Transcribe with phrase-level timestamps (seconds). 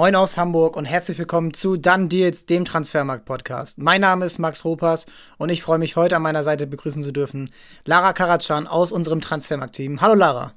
[0.00, 3.78] Moin aus Hamburg und herzlich willkommen zu Dann Deals, dem Transfermarkt-Podcast.
[3.78, 5.06] Mein Name ist Max Ropas
[5.38, 7.50] und ich freue mich heute an meiner Seite begrüßen zu dürfen
[7.84, 10.00] Lara Karatschan aus unserem Transfermarkt-Team.
[10.00, 10.54] Hallo Lara.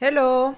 [0.00, 0.54] Hallo.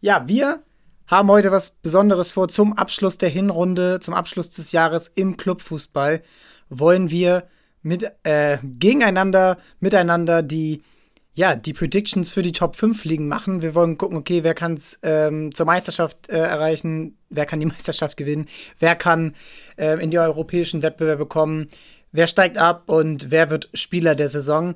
[0.00, 0.62] Ja, wir
[1.08, 2.46] haben heute was Besonderes vor.
[2.46, 6.22] Zum Abschluss der Hinrunde, zum Abschluss des Jahres im Clubfußball
[6.68, 7.48] wollen wir
[7.82, 10.84] mit, äh, gegeneinander, miteinander die
[11.32, 13.62] ja, die Predictions für die Top 5 Ligen machen.
[13.62, 17.66] Wir wollen gucken, okay, wer kann es ähm, zur Meisterschaft äh, erreichen, wer kann die
[17.74, 18.46] Meisterschaft gewinnen,
[18.78, 19.34] wer kann
[19.76, 21.68] äh, in die europäischen Wettbewerbe kommen,
[22.12, 24.74] wer steigt ab und wer wird Spieler der Saison.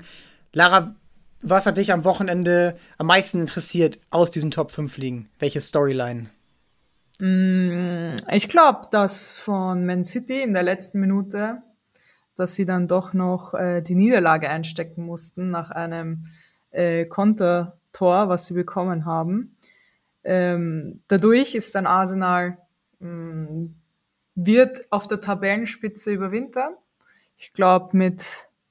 [0.53, 0.95] Lara,
[1.41, 5.29] was hat dich am Wochenende am meisten interessiert aus diesen Top 5 Ligen?
[5.39, 6.27] Welche Storyline?
[7.19, 11.61] Mm, ich glaube, dass von Man City in der letzten Minute,
[12.35, 16.25] dass sie dann doch noch äh, die Niederlage einstecken mussten nach einem
[16.75, 19.55] äh, Kontertor, was sie bekommen haben.
[20.23, 22.57] Ähm, dadurch ist dann Arsenal
[22.99, 23.75] mh, mm,
[24.35, 26.73] wird auf der Tabellenspitze überwintern.
[27.37, 28.23] Ich glaube, mit,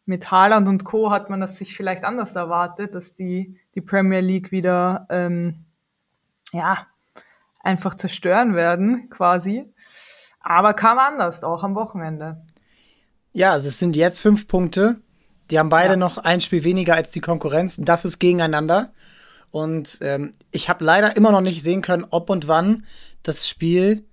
[0.04, 1.10] mit Haaland und Co.
[1.10, 5.64] hat man das sich vielleicht anders erwartet, dass die, die Premier League wieder ähm,
[6.52, 6.86] ja,
[7.60, 9.72] einfach zerstören werden, quasi.
[10.40, 12.44] Aber kam anders, auch am Wochenende.
[13.32, 15.00] Ja, also es sind jetzt fünf Punkte.
[15.50, 15.96] Die haben beide ja.
[15.96, 17.76] noch ein Spiel weniger als die Konkurrenz.
[17.78, 18.92] Das ist gegeneinander.
[19.50, 22.84] Und ähm, ich habe leider immer noch nicht sehen können, ob und wann
[23.22, 24.04] das Spiel,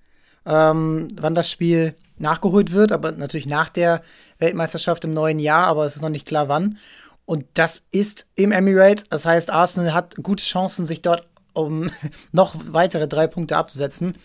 [0.46, 4.04] ähm, wann das Spiel nachgeholt wird, aber natürlich nach der
[4.38, 6.78] Weltmeisterschaft im neuen Jahr, aber es ist noch nicht klar wann.
[7.26, 9.06] Und das ist im Emirates.
[9.10, 11.90] Das heißt, Arsenal hat gute Chancen, sich dort um
[12.32, 14.18] noch weitere drei Punkte abzusetzen.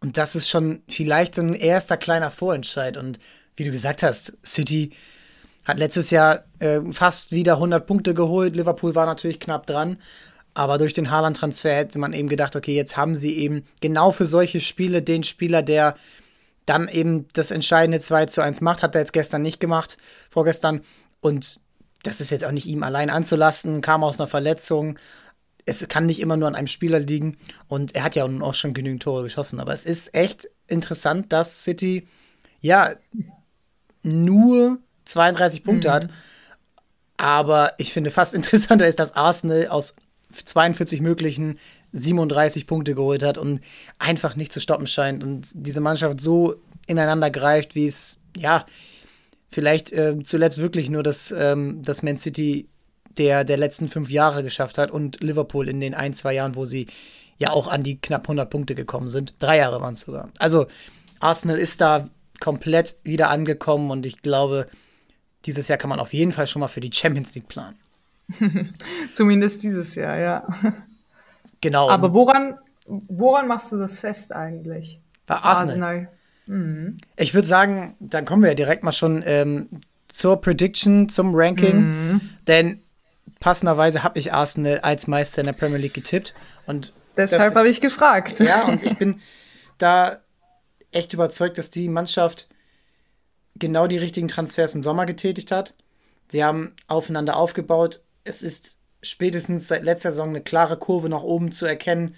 [0.00, 2.96] Und das ist schon vielleicht so ein erster kleiner Vorentscheid.
[2.96, 3.18] Und
[3.56, 4.92] wie du gesagt hast, City
[5.64, 8.56] hat letztes Jahr äh, fast wieder 100 Punkte geholt.
[8.56, 9.98] Liverpool war natürlich knapp dran.
[10.54, 14.26] Aber durch den Haaland-Transfer hätte man eben gedacht, okay, jetzt haben sie eben genau für
[14.26, 15.96] solche Spiele den Spieler, der
[16.66, 18.82] dann eben das entscheidende 2 zu 1 macht.
[18.82, 19.96] Hat er jetzt gestern nicht gemacht,
[20.30, 20.82] vorgestern.
[21.20, 21.60] Und
[22.02, 24.98] das ist jetzt auch nicht ihm allein anzulasten, kam aus einer Verletzung.
[25.64, 27.38] Es kann nicht immer nur an einem Spieler liegen.
[27.68, 29.60] Und er hat ja auch schon genügend Tore geschossen.
[29.60, 32.08] Aber es ist echt interessant, dass City
[32.60, 32.92] ja
[34.02, 35.92] nur 32 Punkte mhm.
[35.92, 36.08] hat.
[37.16, 39.96] Aber ich finde fast interessanter ist, dass Arsenal aus
[40.44, 41.58] 42 möglichen
[41.92, 43.60] 37 Punkte geholt hat und
[43.98, 48.64] einfach nicht zu stoppen scheint und diese Mannschaft so ineinander greift, wie es, ja,
[49.50, 52.68] vielleicht äh, zuletzt wirklich nur das, ähm, das Man City
[53.18, 56.64] der, der letzten fünf Jahre geschafft hat und Liverpool in den ein, zwei Jahren, wo
[56.64, 56.86] sie
[57.38, 59.34] ja auch an die knapp 100 Punkte gekommen sind.
[59.38, 60.30] Drei Jahre waren es sogar.
[60.38, 60.66] Also
[61.20, 62.08] Arsenal ist da
[62.40, 64.66] komplett wieder angekommen und ich glaube,
[65.44, 67.76] dieses Jahr kann man auf jeden Fall schon mal für die Champions League planen.
[69.12, 70.46] Zumindest dieses Jahr, ja.
[71.60, 71.88] Genau.
[71.88, 75.00] Aber woran, woran machst du das fest eigentlich?
[75.26, 75.58] Bei Arsenal.
[75.58, 76.08] Arsenal.
[76.46, 76.98] Mhm.
[77.16, 79.68] Ich würde sagen, dann kommen wir ja direkt mal schon ähm,
[80.08, 81.80] zur Prediction, zum Ranking.
[81.80, 82.20] Mhm.
[82.46, 82.82] Denn
[83.40, 86.34] passenderweise habe ich Arsenal als Meister in der Premier League getippt.
[86.66, 88.40] Und deshalb habe ich gefragt.
[88.40, 89.20] Ja, und ich bin
[89.78, 90.18] da
[90.92, 92.48] echt überzeugt, dass die Mannschaft
[93.56, 95.74] genau die richtigen Transfers im Sommer getätigt hat.
[96.28, 98.00] Sie haben aufeinander aufgebaut.
[98.24, 102.14] Es ist spätestens seit letzter Saison eine klare Kurve nach oben zu erkennen.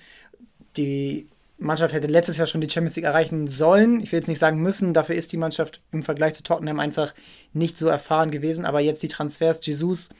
[0.76, 1.28] Die
[1.58, 4.00] Mannschaft hätte letztes Jahr schon die Champions League erreichen sollen.
[4.00, 7.14] Ich will jetzt nicht sagen müssen, dafür ist die Mannschaft im Vergleich zu Tottenham einfach
[7.52, 8.66] nicht so erfahren gewesen.
[8.66, 10.10] Aber jetzt die Transfers, Jesus,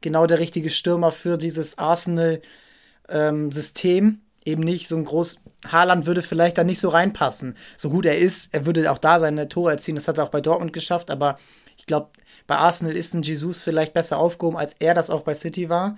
[0.00, 4.04] genau der richtige Stürmer für dieses Arsenal-System.
[4.04, 5.38] Ähm, Eben nicht so ein groß.
[5.68, 7.54] Haaland würde vielleicht da nicht so reinpassen.
[7.76, 9.96] So gut er ist, er würde auch da seine Tore erzielen.
[9.96, 11.10] Das hat er auch bei Dortmund geschafft.
[11.10, 11.36] Aber
[11.76, 12.10] ich glaube,
[12.46, 15.96] bei Arsenal ist ein Jesus vielleicht besser aufgehoben, als er das auch bei City war.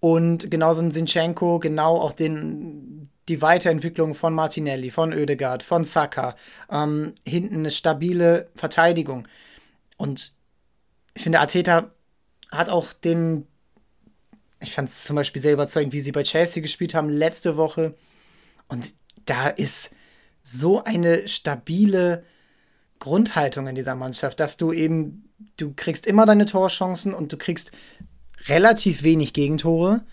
[0.00, 6.36] Und genauso ein Sinchenko, genau auch den, die Weiterentwicklung von Martinelli, von Oedegaard, von Saka.
[6.70, 9.26] Ähm, hinten eine stabile Verteidigung.
[9.96, 10.32] Und
[11.14, 11.90] ich finde, Ateta
[12.50, 13.46] hat auch den
[14.60, 17.94] ich fand es zum Beispiel sehr überzeugend, wie sie bei Chelsea gespielt haben letzte Woche.
[18.68, 18.92] Und
[19.24, 19.90] da ist
[20.42, 22.24] so eine stabile
[22.98, 27.70] Grundhaltung in dieser Mannschaft, dass du eben, du kriegst immer deine Torchancen und du kriegst
[28.46, 30.04] relativ wenig Gegentore.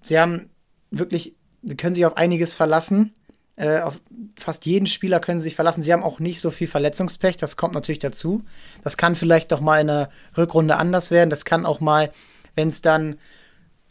[0.00, 0.50] Sie haben
[0.90, 3.14] wirklich, sie können sich auf einiges verlassen.
[3.54, 4.00] Äh, auf
[4.38, 5.82] fast jeden Spieler können sie sich verlassen.
[5.82, 8.42] Sie haben auch nicht so viel Verletzungspech, das kommt natürlich dazu.
[8.82, 11.30] Das kann vielleicht doch mal in der Rückrunde anders werden.
[11.30, 12.10] Das kann auch mal,
[12.56, 13.18] wenn es dann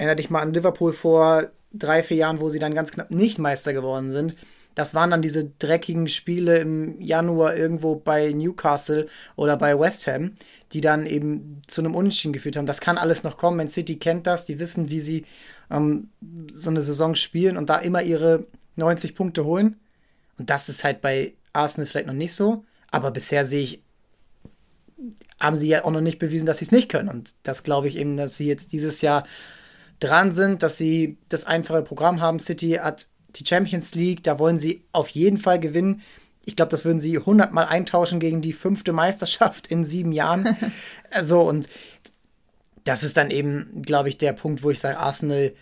[0.02, 3.38] Erinner dich mal an Liverpool vor drei, vier Jahren, wo sie dann ganz knapp nicht
[3.38, 4.36] Meister geworden sind.
[4.74, 9.06] Das waren dann diese dreckigen Spiele im Januar irgendwo bei Newcastle
[9.36, 10.32] oder bei West Ham,
[10.72, 12.66] die dann eben zu einem Unentschieden geführt haben.
[12.66, 13.58] Das kann alles noch kommen.
[13.58, 15.26] Man City kennt das, die wissen, wie sie
[15.70, 16.10] ähm,
[16.52, 18.48] so eine Saison spielen und da immer ihre
[18.78, 19.80] 90 Punkte holen.
[20.40, 22.66] Und das ist halt bei Arsenal vielleicht noch nicht so.
[22.90, 23.84] Aber bisher sehe ich,
[25.40, 27.08] haben sie ja auch noch nicht bewiesen, dass sie es nicht können.
[27.10, 29.26] Und das glaube ich eben, dass sie jetzt dieses Jahr
[30.02, 32.40] dran sind, dass sie das einfache Programm haben.
[32.40, 36.02] City hat die Champions League, da wollen sie auf jeden Fall gewinnen.
[36.44, 40.58] Ich glaube, das würden sie 100 Mal eintauschen gegen die fünfte Meisterschaft in sieben Jahren.
[41.12, 41.70] also, und
[42.84, 45.54] das ist dann eben, glaube ich, der Punkt, wo ich sage, Arsenal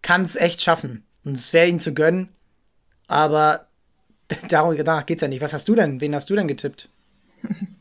[0.00, 1.04] kann es echt schaffen.
[1.24, 2.28] Und es wäre ihnen zu gönnen.
[3.08, 3.66] Aber
[4.48, 5.40] darum, danach geht es ja nicht.
[5.40, 6.00] Was hast du denn?
[6.00, 6.88] Wen hast du denn getippt?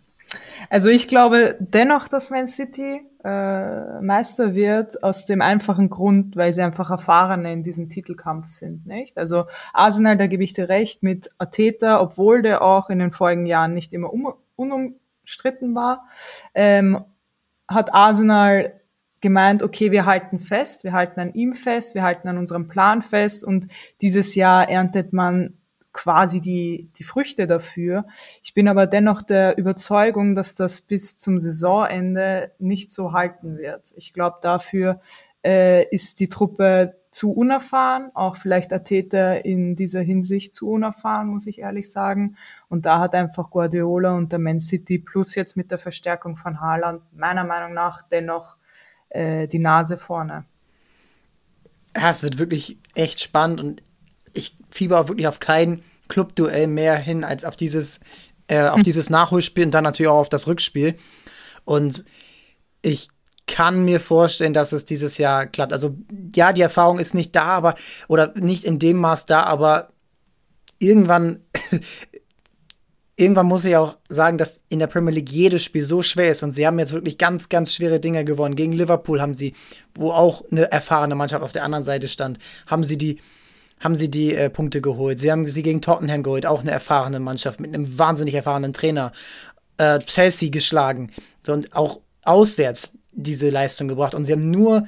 [0.70, 6.54] Also ich glaube dennoch, dass Man City äh, Meister wird, aus dem einfachen Grund, weil
[6.54, 9.18] sie einfach Erfahrene in diesem Titelkampf sind, nicht?
[9.18, 13.46] Also Arsenal, da gebe ich dir recht, mit Ateta, obwohl der auch in den vorigen
[13.46, 16.08] Jahren nicht immer um, unumstritten war,
[16.54, 17.04] ähm,
[17.68, 18.80] hat Arsenal
[19.22, 23.02] gemeint, okay, wir halten fest, wir halten an ihm fest, wir halten an unserem Plan
[23.02, 23.68] fest und
[24.02, 25.58] dieses Jahr erntet man
[25.94, 28.06] quasi die, die Früchte dafür.
[28.44, 33.94] Ich bin aber dennoch der Überzeugung, dass das bis zum Saisonende nicht so halten wird.
[33.96, 35.00] Ich glaube, dafür
[35.44, 41.48] äh, ist die Truppe zu unerfahren, auch vielleicht Ateta in dieser Hinsicht zu unerfahren, muss
[41.48, 42.38] ich ehrlich sagen.
[42.70, 46.60] Und da hat einfach Guardiola und der Man City plus jetzt mit der Verstärkung von
[46.60, 48.58] Haaland meiner Meinung nach dennoch
[49.10, 50.46] äh, die Nase vorne.
[51.96, 53.84] Ja, es wird wirklich echt spannend und
[54.38, 58.00] ich fieber wirklich auf kein Clubduell mehr hin als auf dieses,
[58.48, 58.84] äh, auf hm.
[58.84, 60.96] dieses Nachholspiel und dann natürlich auch auf das Rückspiel.
[61.66, 62.06] Und
[62.82, 63.10] ich
[63.48, 65.74] kann mir vorstellen, dass es dieses Jahr klappt.
[65.74, 65.96] Also
[66.36, 67.76] ja, die Erfahrung ist nicht da, aber
[68.08, 69.90] oder nicht in dem Maß da, aber
[70.80, 71.40] irgendwann
[73.18, 76.44] irgendwann muss ich auch sagen, dass in der Premier League jedes Spiel so schwer ist
[76.44, 78.56] und sie haben jetzt wirklich ganz, ganz schwere Dinge gewonnen.
[78.56, 79.54] Gegen Liverpool haben sie,
[79.96, 82.38] wo auch eine erfahrene Mannschaft auf der anderen Seite stand,
[82.68, 83.20] haben sie die
[83.80, 85.20] haben sie die äh, Punkte geholt.
[85.20, 89.12] Sie haben sie gegen Tottenham geholt, auch eine erfahrene Mannschaft mit einem wahnsinnig erfahrenen Trainer.
[89.78, 91.12] Äh, Chelsea geschlagen
[91.48, 94.16] und auch auswärts diese Leistung gebracht.
[94.16, 94.88] Und sie haben nur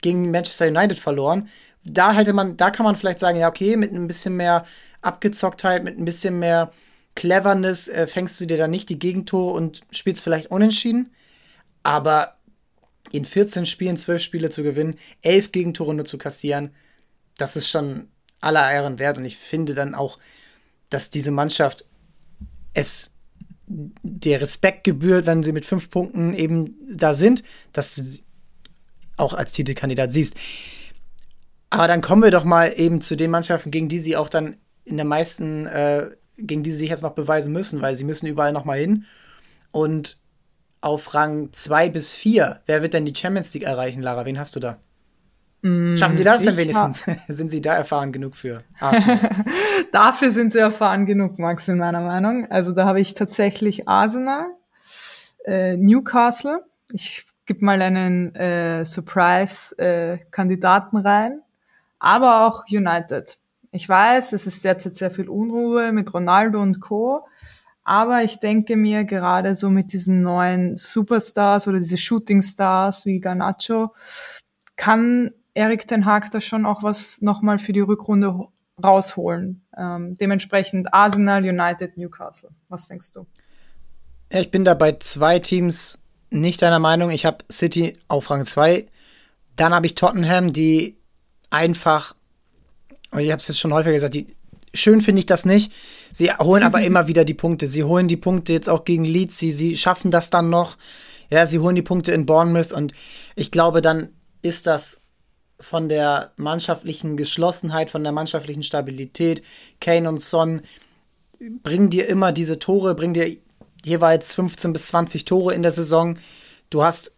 [0.00, 1.48] gegen Manchester United verloren.
[1.84, 4.64] Da hätte man, da kann man vielleicht sagen, ja, okay, mit ein bisschen mehr
[5.00, 6.72] Abgezocktheit, mit ein bisschen mehr
[7.14, 11.12] Cleverness äh, fängst du dir da nicht die Gegentore und spielst vielleicht unentschieden.
[11.82, 12.36] Aber
[13.10, 16.70] in 14 Spielen 12 Spiele zu gewinnen, 11 Gegentore nur zu kassieren,
[17.36, 18.08] das ist schon
[18.42, 19.18] aller Ehren wert.
[19.18, 20.18] Und ich finde dann auch,
[20.90, 21.86] dass diese Mannschaft
[22.74, 23.14] es
[23.66, 27.42] der Respekt gebührt, wenn sie mit fünf Punkten eben da sind,
[27.72, 28.02] dass du
[29.16, 30.36] auch als Titelkandidat siehst.
[31.70, 34.56] Aber dann kommen wir doch mal eben zu den Mannschaften, gegen die sie auch dann
[34.84, 38.26] in der meisten, äh, gegen die sie sich jetzt noch beweisen müssen, weil sie müssen
[38.26, 39.06] überall noch mal hin.
[39.70, 40.18] Und
[40.82, 44.26] auf Rang 2 bis 4, wer wird denn die Champions League erreichen, Lara?
[44.26, 44.80] Wen hast du da?
[45.62, 47.04] Mm, Schaffen Sie das denn wenigstens?
[47.28, 48.64] sind Sie da erfahren genug für?
[49.92, 52.50] Dafür sind Sie erfahren genug, Max, in meiner Meinung.
[52.50, 54.46] Also da habe ich tatsächlich Arsenal,
[55.46, 56.64] äh, Newcastle.
[56.92, 61.42] Ich gebe mal einen äh, Surprise-Kandidaten äh, rein.
[62.00, 63.38] Aber auch United.
[63.70, 67.24] Ich weiß, es ist derzeit sehr viel Unruhe mit Ronaldo und Co.
[67.84, 73.20] Aber ich denke mir gerade so mit diesen neuen Superstars oder diese Shooting Stars wie
[73.20, 73.92] Garnacho
[74.76, 78.48] kann Erik Ten Hag da schon auch was nochmal für die Rückrunde
[78.82, 79.64] rausholen.
[79.76, 82.50] Ähm, dementsprechend Arsenal, United, Newcastle.
[82.68, 83.26] Was denkst du?
[84.32, 85.98] Ja, ich bin da bei zwei Teams
[86.30, 87.10] nicht deiner Meinung.
[87.10, 88.86] Ich habe City auf Rang 2.
[89.56, 90.96] Dann habe ich Tottenham, die
[91.50, 92.14] einfach,
[93.18, 94.34] ich habe es jetzt schon häufiger gesagt, die,
[94.72, 95.72] schön finde ich das nicht.
[96.12, 97.66] Sie holen aber immer wieder die Punkte.
[97.66, 99.38] Sie holen die Punkte jetzt auch gegen Leeds.
[99.38, 100.78] Sie, sie schaffen das dann noch.
[101.28, 102.92] Ja, sie holen die Punkte in Bournemouth und
[103.36, 104.08] ich glaube, dann
[104.42, 105.01] ist das
[105.62, 109.42] von der mannschaftlichen Geschlossenheit, von der mannschaftlichen Stabilität.
[109.80, 110.62] Kane und Son
[111.62, 113.36] bringen dir immer diese Tore, bringen dir
[113.84, 116.18] jeweils 15 bis 20 Tore in der Saison.
[116.70, 117.12] Du hast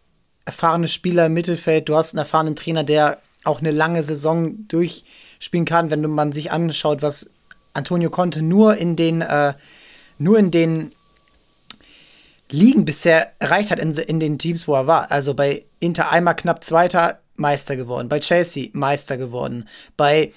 [0.45, 5.65] erfahrene Spieler im Mittelfeld, du hast einen erfahrenen Trainer, der auch eine lange Saison durchspielen
[5.65, 7.31] kann, wenn man sich anschaut, was
[7.73, 9.53] Antonio Conte nur in den äh,
[10.17, 10.91] nur in den
[12.49, 15.11] Ligen bisher erreicht hat in, in den Teams, wo er war.
[15.11, 20.33] Also bei Inter einmal knapp Zweiter, Meister geworden, bei Chelsea Meister geworden, bei,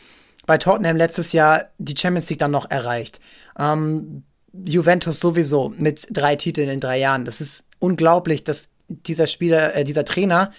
[0.46, 3.20] bei Tottenham letztes Jahr die Champions League dann noch erreicht.
[3.58, 7.24] Ähm, Juventus sowieso mit drei Titeln in drei Jahren.
[7.24, 10.52] Das ist unglaublich, dass dieser Spieler, äh, dieser Trainer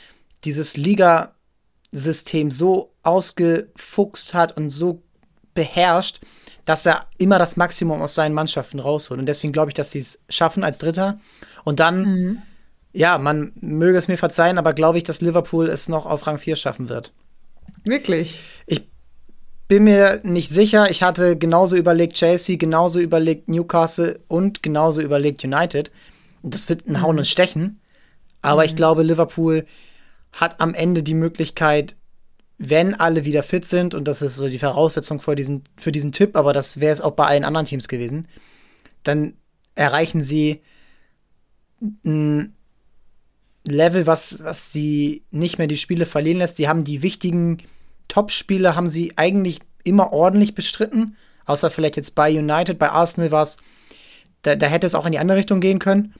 [0.46, 5.02] dieses Liga-System so ausgefuchst hat und so
[5.54, 6.22] beherrscht,
[6.64, 9.20] dass er immer das Maximum aus seinen Mannschaften rausholt.
[9.20, 11.20] Und deswegen glaube ich, dass sie es schaffen als Dritter.
[11.66, 12.42] Und dann mhm
[12.92, 16.38] ja, man möge es mir verzeihen, aber glaube ich, dass Liverpool es noch auf Rang
[16.38, 17.14] 4 schaffen wird.
[17.84, 18.44] Wirklich?
[18.66, 18.90] Ich,
[19.70, 20.90] bin mir nicht sicher.
[20.90, 25.92] Ich hatte genauso überlegt Chelsea, genauso überlegt Newcastle und genauso überlegt United.
[26.42, 27.20] Das wird ein Hauen mhm.
[27.20, 27.80] und Stechen.
[28.42, 28.66] Aber mhm.
[28.66, 29.66] ich glaube, Liverpool
[30.34, 31.96] hat am Ende die Möglichkeit,
[32.58, 36.12] wenn alle wieder fit sind, und das ist so die Voraussetzung für diesen, für diesen
[36.12, 38.28] Tipp, aber das wäre es auch bei allen anderen Teams gewesen,
[39.04, 39.36] dann
[39.76, 40.62] erreichen sie
[42.04, 42.56] ein
[43.70, 46.58] Level, was, was sie nicht mehr die Spiele verlieren lässt.
[46.58, 47.60] Sie haben die wichtigen
[48.08, 53.44] Top-Spiele, haben sie eigentlich immer ordentlich bestritten, außer vielleicht jetzt bei United, bei Arsenal war
[53.44, 53.58] es,
[54.42, 56.14] da, da hätte es auch in die andere Richtung gehen können.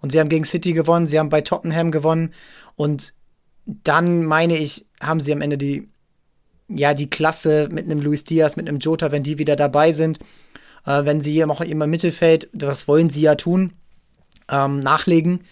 [0.00, 2.34] Und sie haben gegen City gewonnen, sie haben bei Tottenham gewonnen
[2.74, 3.14] und
[3.64, 5.88] dann meine ich, haben sie am Ende die,
[6.68, 10.18] ja, die Klasse mit einem Luis Diaz, mit einem Jota, wenn die wieder dabei sind,
[10.86, 13.74] äh, wenn sie auch immer im Mittelfeld, das wollen sie ja tun,
[14.50, 15.44] ähm, nachlegen,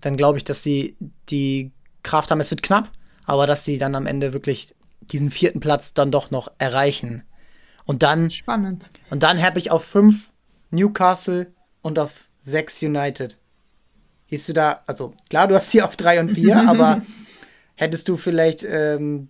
[0.00, 0.96] dann glaube ich, dass sie
[1.28, 1.72] die
[2.02, 2.40] Kraft haben.
[2.40, 2.90] Es wird knapp,
[3.24, 7.22] aber dass sie dann am Ende wirklich diesen vierten Platz dann doch noch erreichen.
[7.84, 8.30] Und dann.
[8.30, 8.90] Spannend.
[9.10, 10.32] Und dann habe ich auf fünf
[10.70, 13.36] Newcastle und auf sechs United.
[14.26, 17.02] Hieß du da, also klar, du hast hier auf drei und vier, aber
[17.76, 19.28] Hättest du vielleicht, ähm,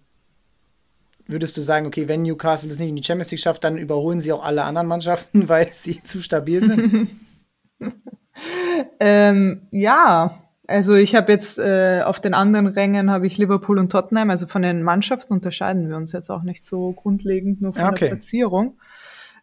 [1.27, 4.21] würdest du sagen, okay, wenn Newcastle es nicht in die Champions League schafft, dann überholen
[4.21, 7.11] sie auch alle anderen Mannschaften, weil sie zu stabil sind?
[9.01, 10.33] ähm, ja,
[10.67, 14.31] also ich habe jetzt äh, auf den anderen Rängen habe ich Liverpool und Tottenham.
[14.31, 18.01] Also von den Mannschaften unterscheiden wir uns jetzt auch nicht so grundlegend nur von okay.
[18.01, 18.79] der Platzierung.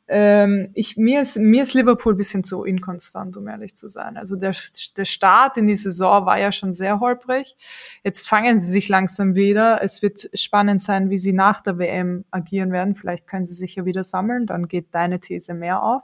[0.05, 4.17] Ähm, ich, mir, ist, mir ist Liverpool bisschen zu inkonstant, um ehrlich zu sein.
[4.17, 4.53] Also der,
[4.97, 7.55] der Start in die Saison war ja schon sehr holprig.
[8.03, 9.81] Jetzt fangen sie sich langsam wieder.
[9.81, 12.95] Es wird spannend sein, wie sie nach der WM agieren werden.
[12.95, 16.03] Vielleicht können sie sich ja wieder sammeln, dann geht deine These mehr auf.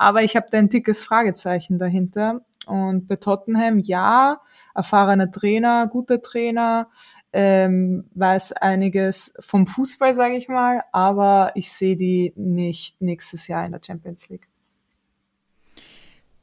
[0.00, 2.40] Aber ich habe da ein dickes Fragezeichen dahinter.
[2.64, 4.40] Und bei Tottenham, ja,
[4.74, 6.88] erfahrener Trainer, guter Trainer,
[7.34, 13.66] ähm, weiß einiges vom Fußball, sage ich mal, aber ich sehe die nicht nächstes Jahr
[13.66, 14.48] in der Champions League.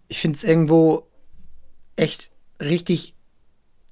[0.08, 1.08] Ich finde es irgendwo
[1.96, 2.30] echt
[2.62, 3.16] richtig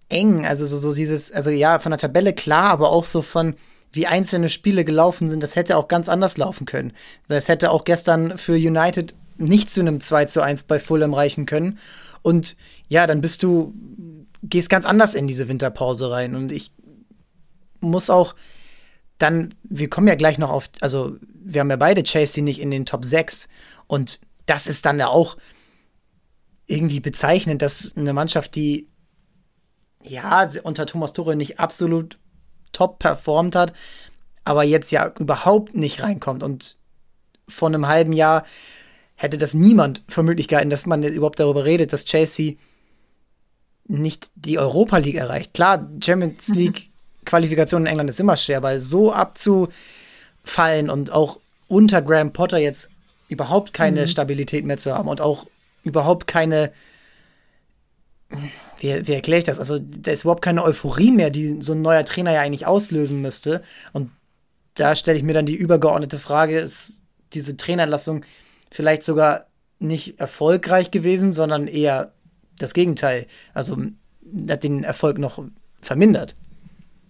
[0.10, 0.46] eng.
[0.46, 3.56] Also so, so dieses, also ja, von der Tabelle klar, aber auch so von
[3.92, 6.94] wie einzelne Spiele gelaufen sind, das hätte auch ganz anders laufen können.
[7.28, 11.46] Das hätte auch gestern für United nicht zu einem 2 zu 1 bei Fulham reichen
[11.46, 11.80] können.
[12.22, 12.56] Und
[12.88, 13.74] ja, dann bist du,
[14.44, 16.36] gehst ganz anders in diese Winterpause rein.
[16.36, 16.72] Und ich
[17.80, 18.36] muss auch
[19.18, 22.72] dann, wir kommen ja gleich noch auf, also wir haben ja beide Chasey nicht in
[22.72, 23.48] den Top 6
[23.88, 25.38] und das ist dann ja auch
[26.68, 28.90] irgendwie bezeichnend, dass eine Mannschaft, die
[30.04, 32.20] ja unter Thomas Tuchel nicht absolut
[32.74, 33.74] top performt hat,
[34.44, 36.78] aber jetzt ja überhaupt nicht reinkommt und
[37.48, 38.46] vor einem halben Jahr
[39.16, 42.56] hätte das niemand für Möglichkeiten, dass man überhaupt darüber redet, dass Chelsea
[43.88, 45.54] nicht die Europa League erreicht.
[45.54, 46.90] Klar, Champions League
[47.26, 52.90] Qualifikation in England ist immer schwer, weil so abzufallen und auch unter Graham Potter jetzt
[53.30, 54.08] überhaupt keine mhm.
[54.08, 55.48] Stabilität mehr zu haben und auch
[55.84, 56.72] überhaupt keine
[58.80, 59.60] wie, wie erkläre ich das?
[59.60, 63.22] Also, da ist überhaupt keine Euphorie mehr, die so ein neuer Trainer ja eigentlich auslösen
[63.22, 63.64] müsste.
[63.94, 64.12] Und
[64.76, 67.02] da stelle ich mir dann die übergeordnete Frage: Ist
[67.34, 68.26] diese Trainerlassung
[68.76, 69.48] vielleicht sogar
[69.80, 72.14] nicht erfolgreich gewesen, sondern eher
[72.60, 73.26] das Gegenteil?
[73.54, 73.78] Also,
[74.50, 75.44] hat den Erfolg noch
[75.82, 76.36] vermindert.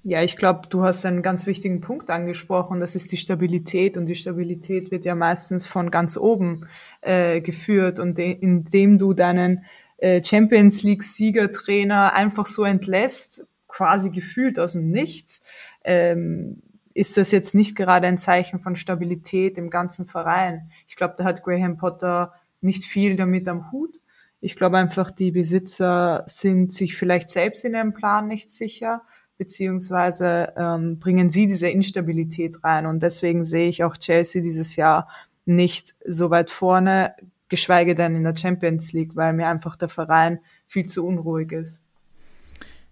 [0.03, 2.79] Ja, ich glaube, du hast einen ganz wichtigen Punkt angesprochen.
[2.79, 6.67] Das ist die Stabilität und die Stabilität wird ja meistens von ganz oben
[7.01, 9.65] äh, geführt und indem du deinen
[9.97, 15.41] äh, Champions League Siegertrainer einfach so entlässt, quasi gefühlt aus dem Nichts,
[15.83, 16.61] ähm,
[16.95, 20.71] ist das jetzt nicht gerade ein Zeichen von Stabilität im ganzen Verein.
[20.87, 23.99] Ich glaube, da hat Graham Potter nicht viel damit am Hut.
[24.39, 29.03] Ich glaube einfach, die Besitzer sind sich vielleicht selbst in ihrem Plan nicht sicher
[29.37, 32.85] beziehungsweise ähm, bringen sie diese Instabilität rein.
[32.85, 35.09] Und deswegen sehe ich auch Chelsea dieses Jahr
[35.45, 37.15] nicht so weit vorne,
[37.49, 41.83] geschweige denn in der Champions League, weil mir einfach der Verein viel zu unruhig ist.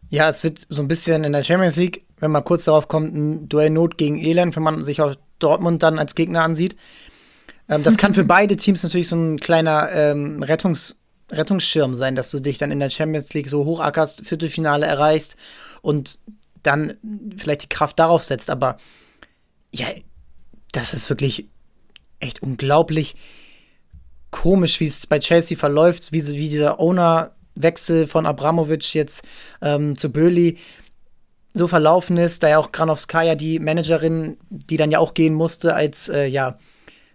[0.10, 3.14] Ja, es wird so ein bisschen in der Champions League, wenn man kurz darauf kommt,
[3.14, 6.78] ein Duell Not gegen Elend, wenn man sich auch Dortmund dann als Gegner ansieht.
[7.68, 12.32] Ähm, das kann für beide Teams natürlich so ein kleiner ähm, Rettungs Rettungsschirm sein, dass
[12.32, 15.36] du dich dann in der Champions League so hochackerst, Viertelfinale erreichst
[15.82, 16.20] und
[16.62, 16.94] dann
[17.38, 18.50] vielleicht die Kraft darauf setzt.
[18.50, 18.78] Aber
[19.74, 19.88] ja,
[20.72, 21.48] das ist wirklich
[22.20, 23.16] echt unglaublich
[24.32, 29.24] komisch, wie es bei Chelsea verläuft, wie, wie dieser Owner-Wechsel von Abramovic jetzt
[29.62, 30.58] ähm, zu Böhli
[31.54, 35.76] so verlaufen ist, da ja auch Granovskaya, die Managerin, die dann ja auch gehen musste
[35.76, 36.58] als äh, ja,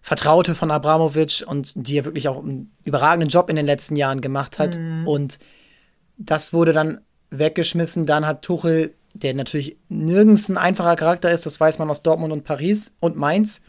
[0.00, 4.21] Vertraute von Abramovic und die ja wirklich auch einen überragenden Job in den letzten Jahren
[4.21, 4.78] gemacht hat.
[4.78, 5.09] Mhm.
[5.09, 5.38] Und
[6.16, 8.07] das wurde dann weggeschmissen.
[8.07, 12.33] Dann hat Tuchel, der natürlich nirgends ein einfacher Charakter ist, das weiß man aus Dortmund
[12.33, 13.62] und Paris und Mainz,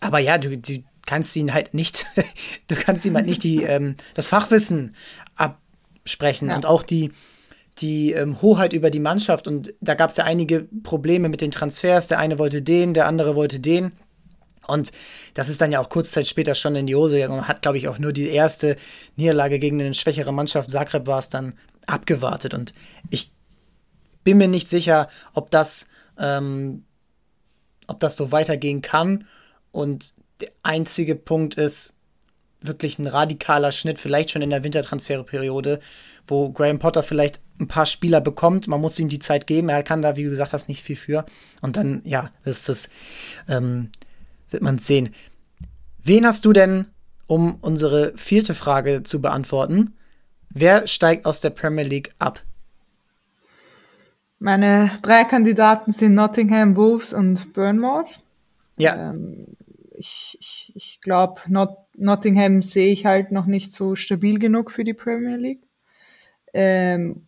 [0.00, 2.06] aber ja, du, du kannst ihn halt nicht,
[2.68, 4.94] du kannst ihm halt nicht die, ähm, das Fachwissen
[5.36, 6.56] absprechen ja.
[6.56, 7.12] und auch die,
[7.78, 9.46] die ähm, Hoheit über die Mannschaft.
[9.46, 12.08] Und da gab es ja einige Probleme mit den Transfers.
[12.08, 13.92] Der eine wollte den, der andere wollte den.
[14.66, 14.92] Und
[15.34, 17.36] das ist dann ja auch kurz Zeit später schon in die Hose gegangen.
[17.36, 18.76] Man hat, glaube ich, auch nur die erste
[19.14, 21.54] Niederlage gegen eine schwächere Mannschaft, Zagreb war es dann,
[21.86, 22.52] abgewartet.
[22.52, 22.74] Und
[23.10, 23.30] ich
[24.24, 25.86] bin mir nicht sicher, ob das,
[26.18, 26.84] ähm,
[27.86, 29.26] ob das so weitergehen kann.
[29.72, 31.94] Und der einzige Punkt ist
[32.60, 35.80] wirklich ein radikaler Schnitt, vielleicht schon in der Wintertransferperiode,
[36.26, 38.68] wo Graham Potter vielleicht ein paar Spieler bekommt.
[38.68, 39.68] Man muss ihm die Zeit geben.
[39.68, 41.24] Er kann da, wie du gesagt hast, nicht viel für.
[41.60, 42.88] Und dann, ja, ist das,
[43.48, 43.90] ähm,
[44.50, 45.14] wird man sehen.
[46.02, 46.86] Wen hast du denn,
[47.26, 49.94] um unsere vierte Frage zu beantworten?
[50.50, 52.42] Wer steigt aus der Premier League ab?
[54.38, 58.20] Meine drei Kandidaten sind Nottingham, Wolves und Burnmouth.
[58.76, 59.10] Ja.
[59.10, 59.46] Ähm,
[59.94, 64.84] ich ich, ich glaube, Not Nottingham sehe ich halt noch nicht so stabil genug für
[64.84, 65.65] die Premier League.
[66.58, 67.26] Ähm,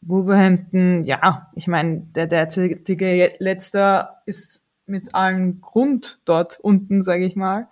[0.00, 7.36] Wolverhampton, ja, ich meine, der derzeitige Letzter ist mit allem Grund dort unten, sage ich
[7.36, 7.68] mal.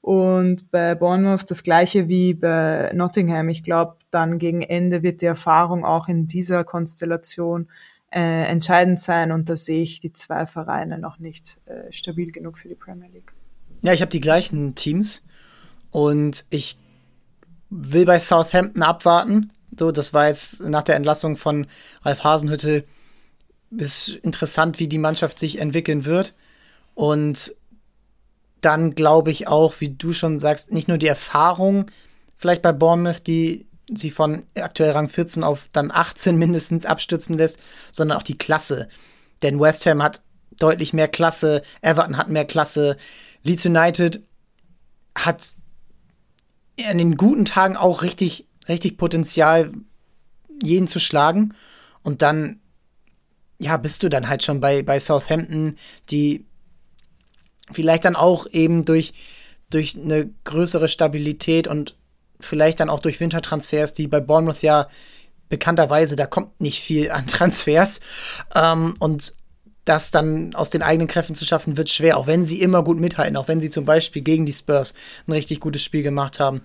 [0.00, 3.48] Und bei Bournemouth das gleiche wie bei Nottingham.
[3.48, 7.68] Ich glaube, dann gegen Ende wird die Erfahrung auch in dieser Konstellation
[8.10, 9.30] äh, entscheidend sein.
[9.30, 13.08] Und da sehe ich die zwei Vereine noch nicht äh, stabil genug für die Premier
[13.08, 13.32] League.
[13.82, 15.26] Ja, ich habe die gleichen Teams
[15.92, 16.76] und ich
[17.70, 19.52] will bei Southampton abwarten.
[19.78, 21.66] So, das war jetzt nach der Entlassung von
[22.02, 22.84] Ralf Hasenhütte
[23.70, 26.34] ist interessant, wie die Mannschaft sich entwickeln wird.
[26.94, 27.54] Und
[28.60, 31.90] dann glaube ich auch, wie du schon sagst, nicht nur die Erfahrung
[32.36, 37.58] vielleicht bei Bournemouth, die sie von aktuell Rang 14 auf dann 18 mindestens abstürzen lässt,
[37.92, 38.88] sondern auch die Klasse.
[39.42, 40.22] Denn West Ham hat
[40.58, 42.96] deutlich mehr Klasse, Everton hat mehr Klasse,
[43.44, 44.22] Leeds United
[45.14, 45.52] hat
[46.74, 49.72] in den guten Tagen auch richtig, richtig Potenzial,
[50.62, 51.54] jeden zu schlagen.
[52.02, 52.60] Und dann,
[53.58, 55.76] ja, bist du dann halt schon bei, bei Southampton,
[56.10, 56.46] die
[57.70, 59.12] vielleicht dann auch eben durch,
[59.70, 61.96] durch eine größere Stabilität und
[62.40, 64.88] vielleicht dann auch durch Wintertransfers, die bei Bournemouth ja
[65.48, 68.00] bekannterweise, da kommt nicht viel an Transfers.
[68.54, 69.34] Ähm, und
[69.84, 72.98] das dann aus den eigenen Kräften zu schaffen, wird schwer, auch wenn sie immer gut
[72.98, 74.92] mithalten, auch wenn sie zum Beispiel gegen die Spurs
[75.26, 76.60] ein richtig gutes Spiel gemacht haben,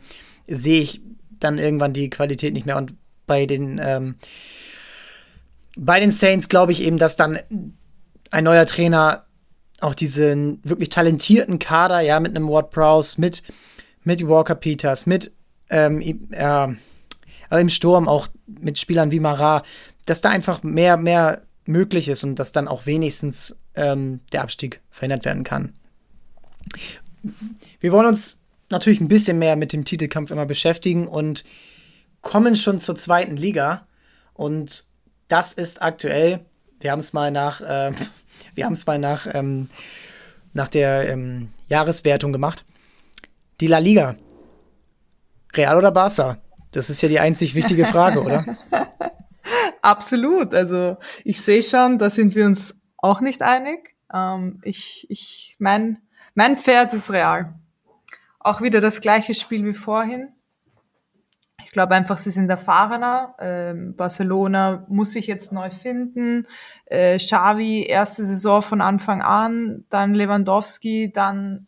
[0.45, 1.01] sehe ich
[1.43, 2.77] dann irgendwann die Qualität nicht mehr.
[2.77, 2.93] Und
[3.25, 4.15] bei den, ähm,
[5.77, 7.39] bei den Saints glaube ich eben, dass dann
[8.31, 9.25] ein neuer Trainer
[9.81, 13.43] auch diesen wirklich talentierten Kader, ja, mit einem Ward Prowse, mit,
[14.03, 15.31] mit Walker Peters, mit
[15.69, 16.01] ähm,
[16.31, 16.67] äh,
[17.51, 19.65] im Sturm auch mit Spielern wie Marat,
[20.05, 24.81] dass da einfach mehr, mehr möglich ist und dass dann auch wenigstens ähm, der Abstieg
[24.89, 25.73] verhindert werden kann.
[27.79, 28.42] Wir wollen uns
[28.73, 31.45] natürlich ein bisschen mehr mit dem Titelkampf immer beschäftigen und
[32.21, 33.87] kommen schon zur zweiten Liga.
[34.33, 34.85] Und
[35.29, 36.45] das ist aktuell,
[36.81, 37.91] wir haben es mal nach, äh,
[38.55, 39.69] wir haben es mal nach, ähm,
[40.51, 42.65] nach der ähm, Jahreswertung gemacht.
[43.61, 44.15] Die La Liga.
[45.55, 46.39] Real oder Barca?
[46.71, 48.57] Das ist ja die einzig wichtige Frage, oder?
[49.81, 50.53] Absolut.
[50.53, 53.95] Also ich sehe schon, da sind wir uns auch nicht einig.
[54.11, 55.99] Ähm, ich, ich, mein,
[56.33, 57.53] mein Pferd ist Real.
[58.43, 60.29] Auch wieder das gleiche Spiel wie vorhin.
[61.63, 63.35] Ich glaube einfach, sie sind erfahrener.
[63.39, 66.45] Ähm, Barcelona muss sich jetzt neu finden.
[66.85, 71.67] Äh, Xavi, erste Saison von Anfang an, dann Lewandowski, dann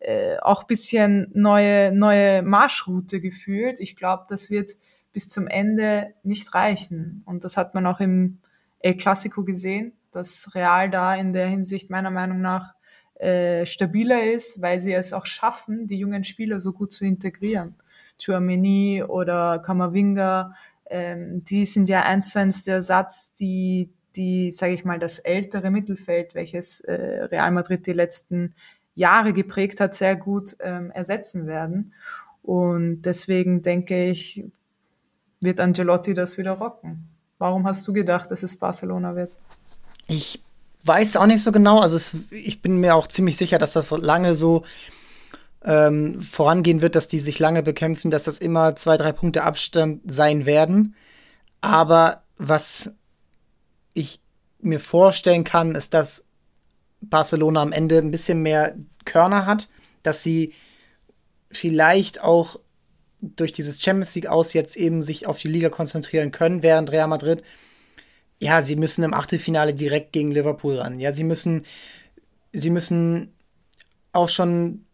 [0.00, 3.78] äh, auch bisschen neue, neue Marschroute gefühlt.
[3.78, 4.72] Ich glaube, das wird
[5.12, 7.22] bis zum Ende nicht reichen.
[7.24, 8.40] Und das hat man auch im
[8.80, 12.74] El Clasico gesehen, dass Real da in der Hinsicht meiner Meinung nach
[13.18, 17.74] äh, stabiler ist, weil sie es auch schaffen, die jungen Spieler so gut zu integrieren.
[18.20, 20.54] Chouameni oder Kamavinga,
[20.90, 25.18] ähm, die sind ja eins zu eins der Satz, die, die, sage ich mal, das
[25.18, 28.54] ältere Mittelfeld, welches äh, Real Madrid die letzten
[28.94, 31.94] Jahre geprägt hat, sehr gut ähm, ersetzen werden.
[32.42, 34.44] Und deswegen denke ich,
[35.42, 37.08] wird Angelotti das wieder rocken.
[37.38, 39.36] Warum hast du gedacht, dass es Barcelona wird?
[40.06, 40.42] Ich
[40.86, 41.80] weiß auch nicht so genau.
[41.80, 44.64] Also es, ich bin mir auch ziemlich sicher, dass das lange so
[45.64, 50.00] ähm, vorangehen wird, dass die sich lange bekämpfen, dass das immer zwei, drei Punkte Abstand
[50.06, 50.94] sein werden.
[51.60, 52.92] Aber was
[53.94, 54.20] ich
[54.60, 56.24] mir vorstellen kann, ist, dass
[57.00, 59.68] Barcelona am Ende ein bisschen mehr Körner hat,
[60.02, 60.54] dass sie
[61.50, 62.60] vielleicht auch
[63.20, 67.08] durch dieses Champions League aus jetzt eben sich auf die Liga konzentrieren können, während Real
[67.08, 67.42] Madrid,
[68.38, 71.00] ja, sie müssen im Achtelfinale direkt gegen Liverpool ran.
[71.00, 71.64] Ja, sie müssen,
[72.52, 73.32] sie müssen
[74.12, 74.84] auch schon,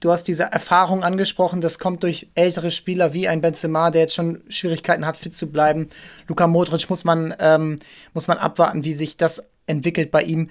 [0.00, 4.14] du hast diese Erfahrung angesprochen, das kommt durch ältere Spieler wie ein Benzema, der jetzt
[4.14, 5.90] schon Schwierigkeiten hat, fit zu bleiben.
[6.28, 7.78] Luka Modric muss man, ähm,
[8.14, 10.50] muss man abwarten, wie sich das entwickelt bei ihm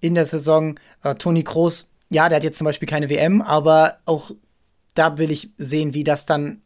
[0.00, 0.78] in der Saison.
[1.02, 4.30] Äh, Toni Kroos, ja, der hat jetzt zum Beispiel keine WM, aber auch
[4.94, 6.62] da will ich sehen, wie das dann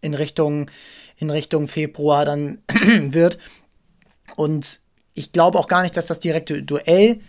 [0.00, 0.70] in Richtung,
[1.16, 3.38] in Richtung Februar dann wird.
[4.36, 4.80] Und
[5.14, 7.20] ich glaube auch gar nicht, dass das direkte Duell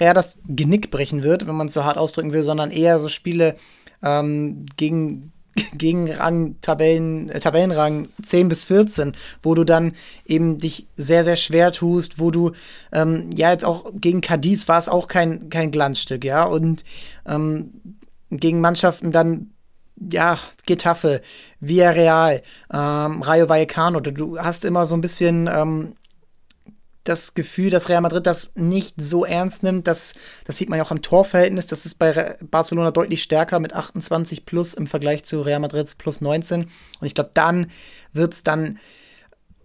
[0.00, 3.08] Rea das Genick brechen wird, wenn man es so hart ausdrücken will, sondern eher so
[3.08, 3.56] Spiele
[4.02, 5.32] ähm, gegen,
[5.74, 9.94] gegen Rang, Tabellen, äh, Tabellenrang 10 bis 14, wo du dann
[10.26, 12.52] eben dich sehr, sehr schwer tust, wo du,
[12.92, 16.84] ähm, ja, jetzt auch gegen Cadiz war es auch kein, kein Glanzstück, ja, und
[17.26, 17.72] ähm,
[18.30, 19.50] gegen Mannschaften dann
[20.10, 21.22] ja, Getafe,
[21.60, 24.00] Villarreal, ähm, Rayo Vallecano.
[24.00, 25.94] Du hast immer so ein bisschen ähm,
[27.08, 29.86] das Gefühl, dass Real Madrid das nicht so ernst nimmt.
[29.86, 30.14] Das,
[30.44, 31.66] das sieht man ja auch am Torverhältnis.
[31.66, 36.20] Das ist bei Barcelona deutlich stärker mit 28 plus im Vergleich zu Real Madrids plus
[36.20, 36.64] 19.
[37.00, 37.70] Und ich glaube, dann
[38.12, 38.78] wird es dann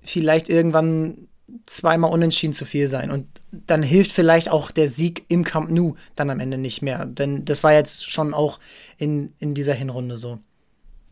[0.03, 1.27] vielleicht irgendwann
[1.65, 3.11] zweimal unentschieden zu viel sein.
[3.11, 7.05] Und dann hilft vielleicht auch der Sieg im Camp Nou dann am Ende nicht mehr.
[7.05, 8.59] Denn das war jetzt schon auch
[8.97, 10.39] in, in dieser Hinrunde so.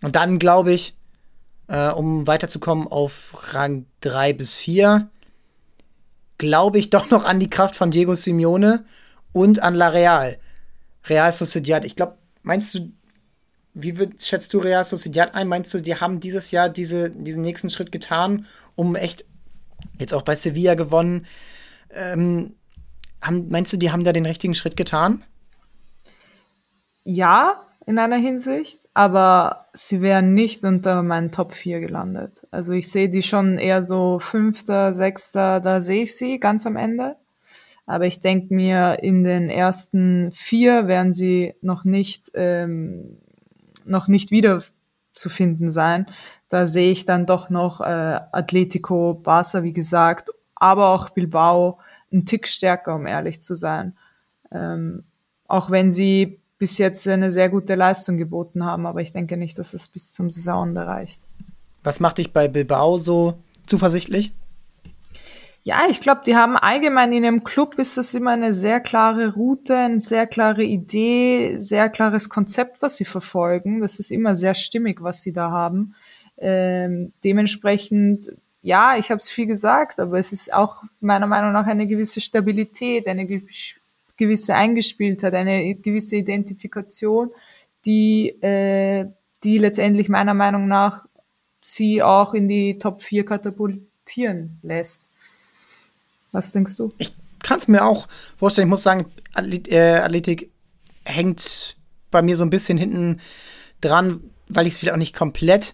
[0.02, 0.96] Und dann glaube ich,
[1.68, 5.10] äh, um weiterzukommen auf Rang 3 bis 4,
[6.40, 8.86] glaube ich doch noch an die Kraft von Diego Simeone
[9.32, 10.40] und an La Real.
[11.08, 11.86] Real Sociedad.
[11.86, 12.92] Ich glaube, meinst du,
[13.76, 15.48] wie wird, schätzt du Real Sociedad ein?
[15.48, 19.26] Meinst du, die haben dieses Jahr diese, diesen nächsten Schritt getan, um echt
[20.00, 21.28] jetzt auch bei Sevilla gewonnen?
[21.92, 22.56] Ähm,
[23.22, 25.24] haben, meinst du, die haben da den richtigen Schritt getan?
[27.04, 32.48] Ja, in einer Hinsicht, aber sie wären nicht unter meinen Top 4 gelandet.
[32.52, 36.76] Also ich sehe die schon eher so Fünfter, Sechster, da sehe ich sie ganz am
[36.76, 37.16] Ende.
[37.86, 43.18] Aber ich denke mir, in den ersten vier werden sie noch nicht, ähm,
[43.84, 44.62] noch nicht wieder
[45.12, 46.06] zu finden sein.
[46.50, 51.80] Da sehe ich dann doch noch äh, Atletico, Barca, wie gesagt, aber auch Bilbao
[52.12, 53.98] einen Tick stärker, um ehrlich zu sein.
[54.52, 55.04] Ähm,
[55.48, 59.58] auch wenn sie bis jetzt eine sehr gute Leistung geboten haben, aber ich denke nicht,
[59.58, 61.22] dass es bis zum Saisonende reicht.
[61.84, 64.34] Was macht dich bei Bilbao so zuversichtlich?
[65.64, 69.34] Ja, ich glaube, die haben allgemein in ihrem Club ist das immer eine sehr klare
[69.34, 73.82] Route, eine sehr klare Idee, sehr klares Konzept, was sie verfolgen.
[73.82, 75.96] Das ist immer sehr stimmig, was sie da haben.
[76.38, 78.30] Ähm, dementsprechend,
[78.62, 82.22] ja, ich habe es viel gesagt, aber es ist auch meiner Meinung nach eine gewisse
[82.22, 83.26] Stabilität, eine
[84.20, 87.32] gewisse Eingespieltheit, eine gewisse Identifikation,
[87.86, 89.08] die, äh,
[89.44, 91.06] die letztendlich meiner Meinung nach
[91.62, 95.02] sie auch in die Top 4 katapultieren lässt.
[96.32, 96.90] Was denkst du?
[96.98, 98.68] Ich kann es mir auch vorstellen.
[98.68, 99.06] Ich muss sagen,
[99.36, 100.52] äh, Athletik
[101.06, 101.78] hängt
[102.12, 103.20] bei mir so ein bisschen hinten
[103.82, 105.74] dran, weil ich es vielleicht auch nicht komplett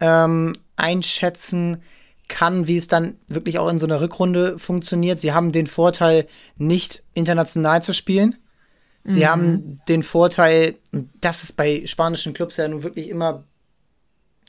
[0.00, 1.82] ähm, einschätzen kann
[2.28, 5.18] kann, wie es dann wirklich auch in so einer Rückrunde funktioniert.
[5.18, 8.36] Sie haben den Vorteil, nicht international zu spielen.
[9.04, 9.26] Sie mhm.
[9.26, 13.44] haben den Vorteil, und das ist bei spanischen Clubs ja nun wirklich immer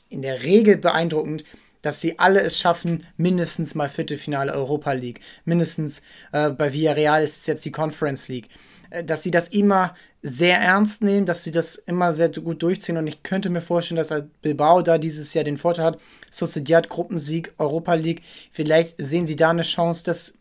[0.08, 1.44] in der Regel beeindruckend,
[1.82, 5.20] dass sie alle es schaffen, mindestens mal Viertelfinale Europa League.
[5.46, 8.48] Mindestens äh, bei Villarreal ist es jetzt die Conference League.
[8.90, 12.96] Äh, dass sie das immer sehr ernst nehmen, dass sie das immer sehr gut durchziehen.
[12.96, 16.00] Und ich könnte mir vorstellen, dass halt Bilbao da dieses Jahr den Vorteil hat.
[16.30, 18.22] Sociedad, Gruppensieg, Europa League.
[18.52, 20.34] Vielleicht sehen sie da eine Chance, das,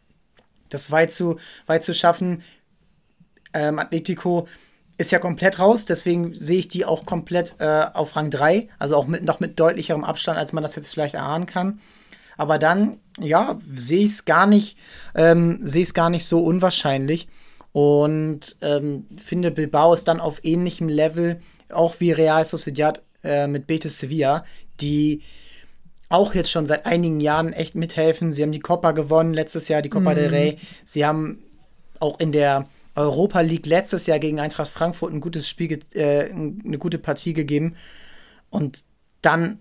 [0.69, 2.43] das weit, zu, weit zu schaffen.
[3.53, 4.47] Ähm, Atletico
[4.97, 8.97] ist ja komplett raus, deswegen sehe ich die auch komplett äh, auf Rang 3, also
[8.97, 11.79] auch mit, noch mit deutlicherem Abstand, als man das jetzt vielleicht erahnen kann.
[12.35, 14.77] Aber dann, ja, sehe ich es gar nicht,
[15.15, 17.29] ähm, sehe es gar nicht so unwahrscheinlich.
[17.71, 23.67] Und ähm, finde, Bilbao ist dann auf ähnlichem Level, auch wie Real Sociedad äh, mit
[23.67, 24.43] Betis Sevilla,
[24.81, 25.21] die
[26.09, 28.33] auch jetzt schon seit einigen Jahren echt mithelfen.
[28.33, 30.15] Sie haben die Copa gewonnen letztes Jahr, die Copa mhm.
[30.15, 30.57] del Rey.
[30.83, 31.43] Sie haben
[31.99, 36.79] auch in der Europa League letztes Jahr gegen Eintracht Frankfurt ein gutes Spiel, äh, eine
[36.79, 37.75] gute Partie gegeben.
[38.49, 38.83] Und
[39.21, 39.59] dann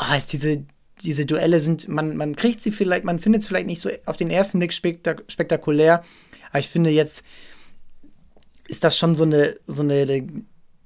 [0.00, 0.64] heißt ah, diese,
[1.02, 4.16] diese Duelle sind, man, man kriegt sie vielleicht, man findet es vielleicht nicht so auf
[4.16, 6.02] den ersten Blick spektak spektakulär,
[6.50, 7.22] aber ich finde jetzt
[8.68, 10.26] ist das schon so eine, so eine,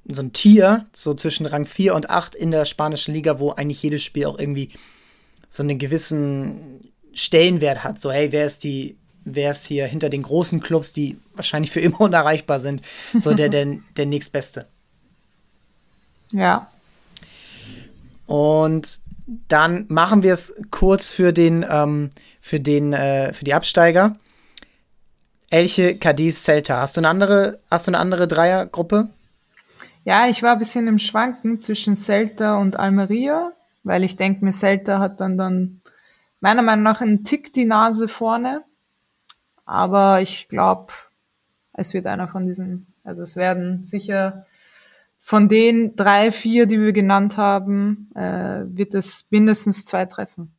[0.07, 3.83] so ein Tier, so zwischen Rang 4 und 8 in der spanischen Liga, wo eigentlich
[3.83, 4.71] jedes Spiel auch irgendwie
[5.49, 8.01] so einen gewissen Stellenwert hat.
[8.01, 11.81] So, hey, wer ist die, wer ist hier hinter den großen Clubs, die wahrscheinlich für
[11.81, 12.83] immer unerreichbar sind,
[13.19, 14.67] so der, der, der nächstbeste.
[16.33, 16.71] Ja.
[18.27, 19.01] Und
[19.49, 24.17] dann machen wir es kurz für den, ähm, für den, äh, für die Absteiger.
[25.53, 26.81] Elche, Cadiz, Celta.
[26.81, 29.11] Hast du eine andere, hast du eine andere Dreiergruppe?
[30.03, 34.53] Ja, ich war ein bisschen im Schwanken zwischen Celta und Almeria, weil ich denke mir,
[34.53, 35.83] Celta hat dann dann
[36.41, 38.65] meiner Meinung nach einen Tick die Nase vorne.
[39.67, 40.93] Aber ich glaube,
[41.75, 44.47] es wird einer von diesen, also es werden sicher
[45.19, 50.55] von den drei, vier, die wir genannt haben, äh, wird es mindestens zwei treffen.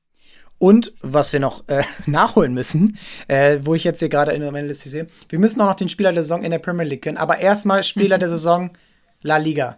[0.63, 2.97] Und was wir noch äh, nachholen müssen,
[3.27, 5.89] äh, wo ich jetzt hier gerade in meiner Liste sehe, wir müssen auch noch den
[5.89, 7.17] Spieler der Saison in der Premier League können.
[7.17, 8.71] Aber erstmal Spieler der Saison
[9.23, 9.77] La Liga.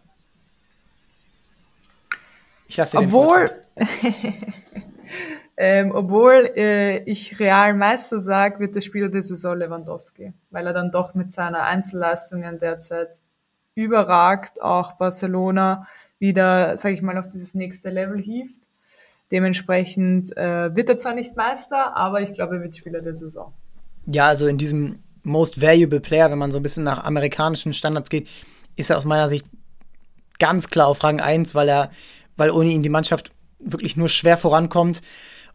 [2.67, 3.49] Ich lasse den Obwohl,
[5.57, 10.73] ähm, obwohl äh, ich Real Meister sage, wird der Spieler der Saison Lewandowski, weil er
[10.73, 13.23] dann doch mit seiner Einzelleistungen derzeit
[13.73, 15.87] überragt, auch Barcelona
[16.19, 18.64] wieder, sage ich mal, auf dieses nächste Level hieft.
[19.31, 23.53] Dementsprechend äh, wird er zwar nicht Meister, aber ich glaube, er wird Spieler der Saison.
[24.05, 28.09] Ja, also in diesem Most Valuable Player, wenn man so ein bisschen nach amerikanischen Standards
[28.09, 28.27] geht,
[28.75, 29.45] ist er aus meiner Sicht
[30.37, 31.91] ganz klar auf Rang 1, weil er,
[32.37, 35.01] weil ohne ihn die Mannschaft wirklich nur schwer vorankommt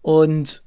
[0.03, 0.65] und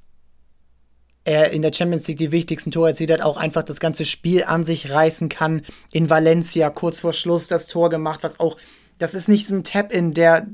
[1.26, 4.44] er in der Champions League die wichtigsten Tore erzielt hat, auch einfach das ganze Spiel
[4.44, 5.62] an sich reißen kann.
[5.92, 8.58] In Valencia kurz vor Schluss das Tor gemacht, was auch,
[8.98, 10.48] das ist nicht so ein Tap-In, der,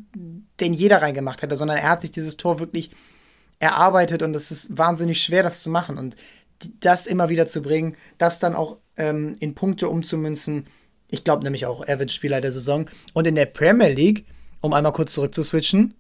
[0.62, 2.92] den jeder reingemacht hätte, sondern er hat sich dieses Tor wirklich
[3.60, 6.16] erarbeitet und es ist wahnsinnig schwer, das zu machen und
[6.80, 10.68] das immer wieder zu bringen, das dann auch ähm, in Punkte umzumünzen.
[11.10, 12.90] Ich glaube nämlich auch, er wird Spieler der Saison.
[13.14, 14.26] Und in der Premier League,
[14.62, 15.94] um einmal kurz zurückzuswitchen,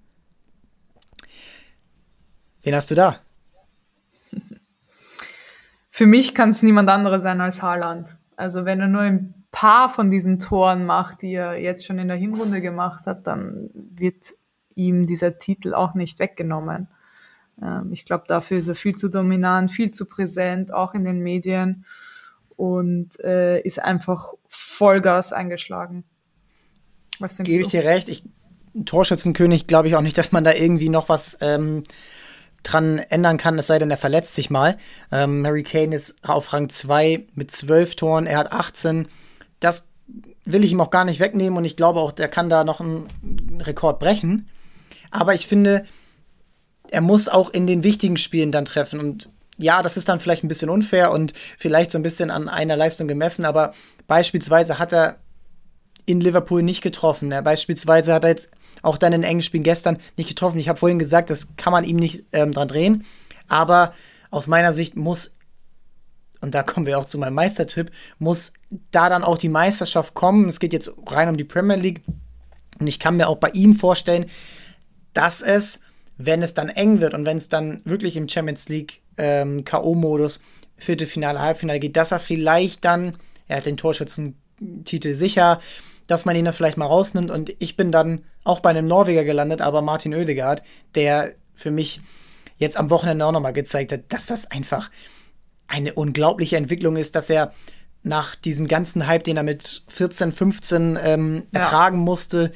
[2.63, 3.19] wen hast du da?
[5.89, 8.17] Für mich kann es niemand anderes sein als Haaland.
[8.35, 12.07] Also wenn er nur ein paar von diesen Toren macht, die er jetzt schon in
[12.07, 14.33] der Hinrunde gemacht hat, dann wird
[14.79, 16.87] ihm dieser Titel auch nicht weggenommen.
[17.61, 21.19] Ähm, ich glaube, dafür ist er viel zu dominant, viel zu präsent, auch in den
[21.19, 21.85] Medien
[22.55, 26.03] und äh, ist einfach Vollgas eingeschlagen.
[27.19, 28.09] Was denkst Gebe ich dir recht.
[28.09, 28.23] Ich,
[28.85, 31.83] Torschützenkönig glaube ich auch nicht, dass man da irgendwie noch was ähm,
[32.63, 34.77] dran ändern kann, es sei denn, er verletzt sich mal.
[35.11, 39.07] Ähm, Harry Kane ist auf Rang 2 mit 12 Toren, er hat 18.
[39.59, 39.87] Das
[40.45, 42.79] will ich ihm auch gar nicht wegnehmen und ich glaube auch, der kann da noch
[42.79, 43.07] einen
[43.61, 44.49] Rekord brechen.
[45.11, 45.85] Aber ich finde,
[46.91, 48.99] er muss auch in den wichtigen Spielen dann treffen.
[48.99, 52.49] Und ja, das ist dann vielleicht ein bisschen unfair und vielleicht so ein bisschen an
[52.49, 53.73] einer Leistung gemessen, aber
[54.07, 55.17] beispielsweise hat er
[56.05, 57.31] in Liverpool nicht getroffen.
[57.31, 58.49] Er beispielsweise hat er jetzt
[58.81, 60.59] auch dann in engen Spielen gestern nicht getroffen.
[60.59, 63.05] Ich habe vorhin gesagt, das kann man ihm nicht ähm, dran drehen.
[63.47, 63.93] Aber
[64.31, 65.35] aus meiner Sicht muss,
[66.41, 68.53] und da kommen wir auch zu meinem Meistertipp, muss
[68.91, 70.47] da dann auch die Meisterschaft kommen.
[70.47, 72.01] Es geht jetzt rein um die Premier League.
[72.79, 74.27] Und ich kann mir auch bei ihm vorstellen,
[75.19, 75.81] dass es,
[76.17, 80.39] wenn es dann eng wird und wenn es dann wirklich im Champions League ähm, K.O.-Modus
[80.77, 83.17] Viertelfinale, Halbfinale geht, dass er vielleicht dann,
[83.49, 85.59] er hat den Torschützentitel sicher,
[86.07, 87.31] dass man ihn dann vielleicht mal rausnimmt.
[87.31, 90.63] Und ich bin dann auch bei einem Norweger gelandet, aber Martin Oedegaard,
[90.95, 91.99] der für mich
[92.55, 94.89] jetzt am Wochenende auch nochmal gezeigt hat, dass das einfach
[95.67, 97.53] eine unglaubliche Entwicklung ist, dass er
[98.03, 101.59] nach diesem ganzen Hype, den er mit 14, 15 ähm, ja.
[101.59, 102.53] ertragen musste,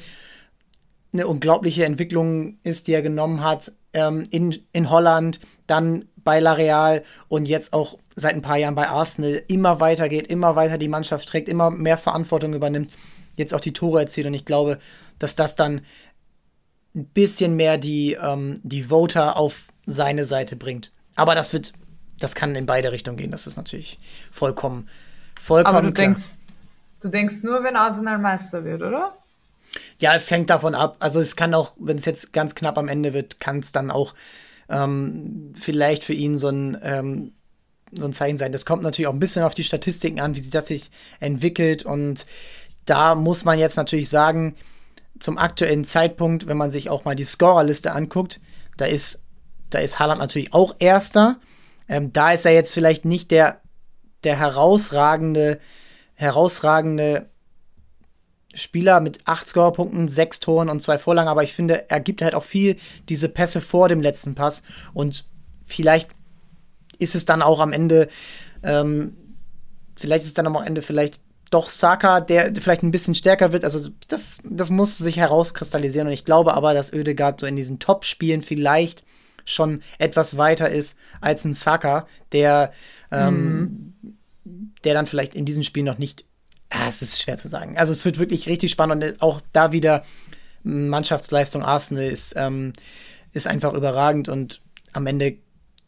[1.14, 6.52] eine unglaubliche Entwicklung ist, die er genommen hat ähm, in, in Holland, dann bei La
[6.52, 10.76] Real und jetzt auch seit ein paar Jahren bei Arsenal immer weiter geht, immer weiter
[10.76, 12.90] die Mannschaft trägt, immer mehr Verantwortung übernimmt
[13.36, 14.26] jetzt auch die Tore erzielt.
[14.26, 14.78] Und ich glaube,
[15.18, 15.82] dass das dann
[16.94, 20.92] ein bisschen mehr die, ähm, die Voter auf seine Seite bringt.
[21.16, 21.72] Aber das wird,
[22.18, 23.30] das kann in beide Richtungen gehen.
[23.30, 23.98] Das ist natürlich
[24.30, 24.88] vollkommen,
[25.40, 25.76] vollkommen.
[25.76, 26.06] Aber du klar.
[26.06, 26.36] denkst,
[27.00, 29.16] du denkst nur, wenn Arsenal Meister wird, oder?
[29.98, 30.96] Ja, es hängt davon ab.
[31.00, 33.90] Also es kann auch, wenn es jetzt ganz knapp am Ende wird, kann es dann
[33.90, 34.14] auch
[34.68, 37.32] ähm, vielleicht für ihn so ein ähm,
[37.96, 38.50] so ein Zeichen sein.
[38.50, 41.84] Das kommt natürlich auch ein bisschen auf die Statistiken an, wie sich das sich entwickelt
[41.84, 42.26] und
[42.86, 44.56] da muss man jetzt natürlich sagen,
[45.18, 48.40] zum aktuellen Zeitpunkt, wenn man sich auch mal die Scorerliste anguckt,
[48.76, 49.22] da ist,
[49.70, 51.38] da ist Haaland natürlich auch Erster.
[51.88, 53.60] Ähm, da ist er jetzt vielleicht nicht der,
[54.24, 55.60] der herausragende,
[56.14, 57.30] herausragende
[58.54, 62.34] Spieler mit acht Scorerpunkten, sechs Toren und zwei Vorlagen, aber ich finde, er gibt halt
[62.34, 62.76] auch viel
[63.08, 64.62] diese Pässe vor dem letzten Pass
[64.92, 65.24] und
[65.64, 66.10] vielleicht
[66.98, 68.08] ist es dann auch am Ende,
[68.62, 69.16] ähm,
[69.96, 73.64] vielleicht ist es dann am Ende vielleicht doch Saka, der vielleicht ein bisschen stärker wird.
[73.64, 76.08] Also das, das muss sich herauskristallisieren.
[76.08, 79.04] Und ich glaube aber, dass Oedegaard so in diesen Top-Spielen vielleicht
[79.44, 82.72] schon etwas weiter ist als ein Saka, der,
[83.12, 84.16] ähm, mhm.
[84.82, 86.24] der dann vielleicht in diesem Spiel noch nicht.
[86.76, 87.78] Ah, es ist schwer zu sagen.
[87.78, 90.04] Also es wird wirklich richtig spannend und auch da wieder
[90.64, 92.72] Mannschaftsleistung Arsenal ist, ähm,
[93.32, 94.60] ist einfach überragend und
[94.92, 95.36] am Ende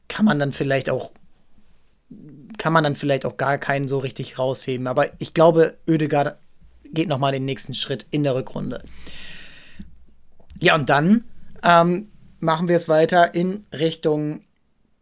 [0.07, 1.11] kann man dann vielleicht auch
[2.59, 4.87] kann man dann vielleicht auch gar keinen so richtig rausheben.
[4.87, 6.39] Aber ich glaube, Oedegaard
[6.85, 8.85] geht noch mal den nächsten Schritt in der Rückrunde.
[10.61, 11.25] Ja, und dann
[11.65, 14.45] ähm, machen wir es weiter in Richtung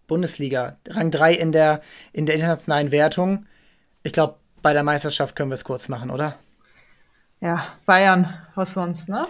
[0.07, 0.79] Bundesliga.
[0.89, 3.47] Rang 3 in der, in der internationalen Wertung.
[4.03, 6.37] Ich glaube, bei der Meisterschaft können wir es kurz machen, oder?
[7.43, 9.29] Ja, Bayern, was sonst, ne?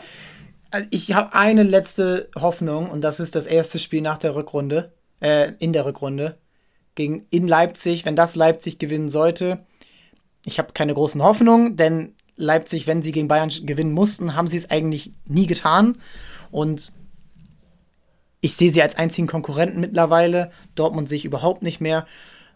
[0.70, 4.92] Also ich habe eine letzte Hoffnung und das ist das erste Spiel nach der Rückrunde,
[5.18, 6.38] äh, in der Rückrunde
[6.94, 8.04] gegen in Leipzig.
[8.04, 9.66] Wenn das Leipzig gewinnen sollte,
[10.46, 14.58] ich habe keine großen Hoffnungen, denn Leipzig, wenn sie gegen Bayern gewinnen mussten, haben sie
[14.58, 15.98] es eigentlich nie getan.
[16.52, 16.92] Und
[18.40, 20.52] ich sehe sie als einzigen Konkurrenten mittlerweile.
[20.76, 22.06] Dortmund sehe ich überhaupt nicht mehr.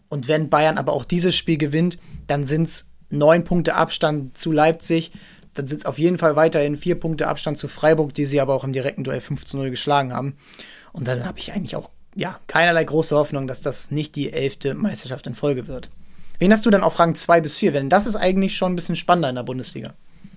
[0.09, 4.51] Und wenn Bayern aber auch dieses Spiel gewinnt, dann sind es neun Punkte Abstand zu
[4.51, 5.11] Leipzig.
[5.53, 8.53] Dann sind es auf jeden Fall weiterhin vier Punkte Abstand zu Freiburg, die sie aber
[8.53, 10.35] auch im direkten Duell 5 zu 0 geschlagen haben.
[10.91, 14.73] Und dann habe ich eigentlich auch ja, keinerlei große Hoffnung, dass das nicht die elfte
[14.73, 15.89] Meisterschaft in Folge wird.
[16.39, 17.71] Wen hast du dann auf Rang 2 bis 4?
[17.73, 19.93] Denn das ist eigentlich schon ein bisschen spannender in der Bundesliga.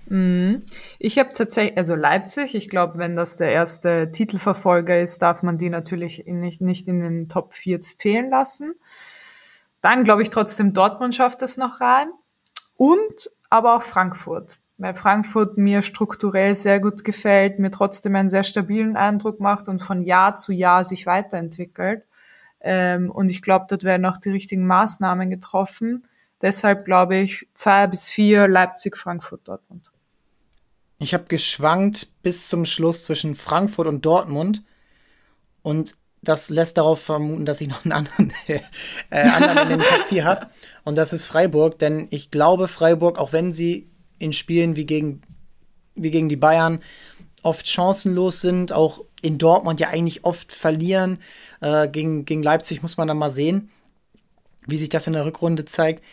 [0.07, 0.63] Mhm.
[0.99, 5.57] Ich habe tatsächlich, also Leipzig, ich glaube, wenn das der erste Titelverfolger ist, darf man
[5.57, 8.75] die natürlich nicht, nicht in den Top 4 fehlen lassen.
[9.83, 12.07] Dann glaube ich trotzdem, Dortmund schafft es noch rein.
[12.77, 14.57] Und aber auch Frankfurt.
[14.77, 19.79] Weil Frankfurt mir strukturell sehr gut gefällt, mir trotzdem einen sehr stabilen Eindruck macht und
[19.79, 22.03] von Jahr zu Jahr sich weiterentwickelt.
[22.61, 26.07] Ähm, und ich glaube, dort werden auch die richtigen Maßnahmen getroffen.
[26.41, 29.91] Deshalb glaube ich zwei bis vier Leipzig, Frankfurt, Dortmund.
[30.97, 34.63] Ich habe geschwankt bis zum Schluss zwischen Frankfurt und Dortmund.
[35.61, 38.61] Und das lässt darauf vermuten, dass ich noch einen anderen, äh,
[39.21, 40.47] anderen in den Top 4 habe.
[40.83, 45.21] Und das ist Freiburg, denn ich glaube, Freiburg, auch wenn sie in Spielen wie gegen,
[45.95, 46.79] wie gegen die Bayern
[47.43, 51.19] oft chancenlos sind, auch in Dortmund ja eigentlich oft verlieren.
[51.61, 53.69] Äh, gegen, gegen Leipzig muss man dann mal sehen,
[54.65, 56.03] wie sich das in der Rückrunde zeigt.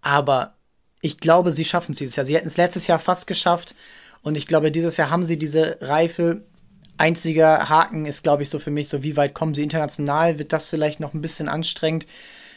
[0.00, 0.54] Aber
[1.02, 2.26] ich glaube, sie schaffen es dieses Jahr.
[2.26, 3.74] Sie hätten es letztes Jahr fast geschafft.
[4.22, 6.42] Und ich glaube, dieses Jahr haben sie diese Reife.
[7.00, 10.38] Einziger Haken ist, glaube ich, so für mich, so wie weit kommen sie international?
[10.38, 12.06] Wird das vielleicht noch ein bisschen anstrengend?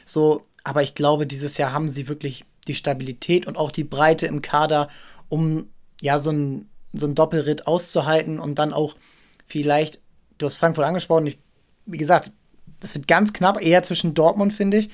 [0.04, 4.26] So, aber ich glaube, dieses Jahr haben sie wirklich die Stabilität und auch die Breite
[4.26, 4.90] im Kader,
[5.30, 5.70] um
[6.02, 8.98] ja so ein, so ein Doppelritt auszuhalten und dann auch
[9.48, 10.02] vielleicht,
[10.40, 11.40] du hast Frankfurt angesprochen, ich,
[11.86, 12.34] wie gesagt,
[12.82, 14.90] das wird ganz knapp, eher zwischen Dortmund, finde ich.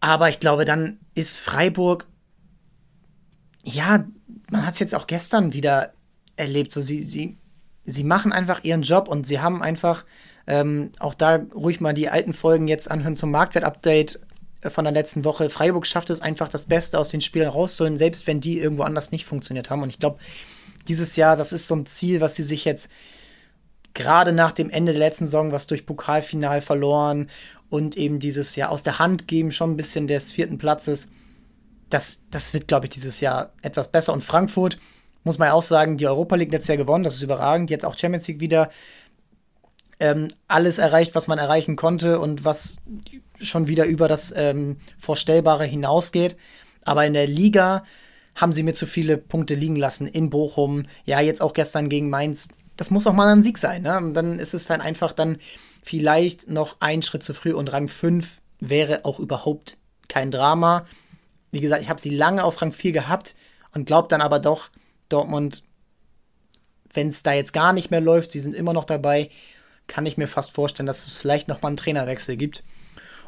[0.00, 2.06] Aber ich glaube, dann ist Freiburg,
[3.64, 4.04] ja,
[4.50, 5.94] man hat es jetzt auch gestern wieder
[6.36, 6.72] erlebt.
[6.72, 7.36] So, sie, sie,
[7.84, 10.04] sie machen einfach ihren Job und sie haben einfach
[10.46, 14.20] ähm, auch da ruhig mal die alten Folgen jetzt anhören zum Marktwert-Update
[14.62, 15.50] äh, von der letzten Woche.
[15.50, 19.12] Freiburg schafft es einfach, das Beste aus den Spielern rauszuholen, selbst wenn die irgendwo anders
[19.12, 19.82] nicht funktioniert haben.
[19.82, 20.18] Und ich glaube,
[20.88, 22.88] dieses Jahr, das ist so ein Ziel, was sie sich jetzt
[23.94, 27.28] gerade nach dem Ende der letzten Saison, was durch Pokalfinal verloren
[27.68, 31.08] und eben dieses Jahr aus der Hand geben, schon ein bisschen des vierten Platzes,
[31.90, 34.12] das, das wird, glaube ich, dieses Jahr etwas besser.
[34.12, 34.78] Und Frankfurt,
[35.24, 37.70] muss man ja auch sagen, die Europa League letztes Jahr gewonnen, das ist überragend.
[37.70, 38.70] Jetzt auch Champions League wieder
[40.00, 42.78] ähm, alles erreicht, was man erreichen konnte und was
[43.40, 46.36] schon wieder über das ähm, Vorstellbare hinausgeht.
[46.84, 47.84] Aber in der Liga
[48.34, 50.84] haben sie mir zu viele Punkte liegen lassen in Bochum.
[51.04, 52.48] Ja, jetzt auch gestern gegen Mainz.
[52.76, 53.82] Das muss auch mal ein Sieg sein.
[53.82, 53.96] Ne?
[53.98, 55.38] Und dann ist es dann einfach dann
[55.82, 59.76] vielleicht noch ein Schritt zu früh und Rang 5 wäre auch überhaupt
[60.08, 60.86] kein Drama.
[61.50, 63.34] Wie gesagt, ich habe sie lange auf Rang 4 gehabt
[63.74, 64.70] und glaube dann aber doch,
[65.12, 65.62] Dortmund,
[66.92, 69.30] wenn es da jetzt gar nicht mehr läuft, sie sind immer noch dabei,
[69.86, 72.62] kann ich mir fast vorstellen, dass es vielleicht noch mal einen Trainerwechsel gibt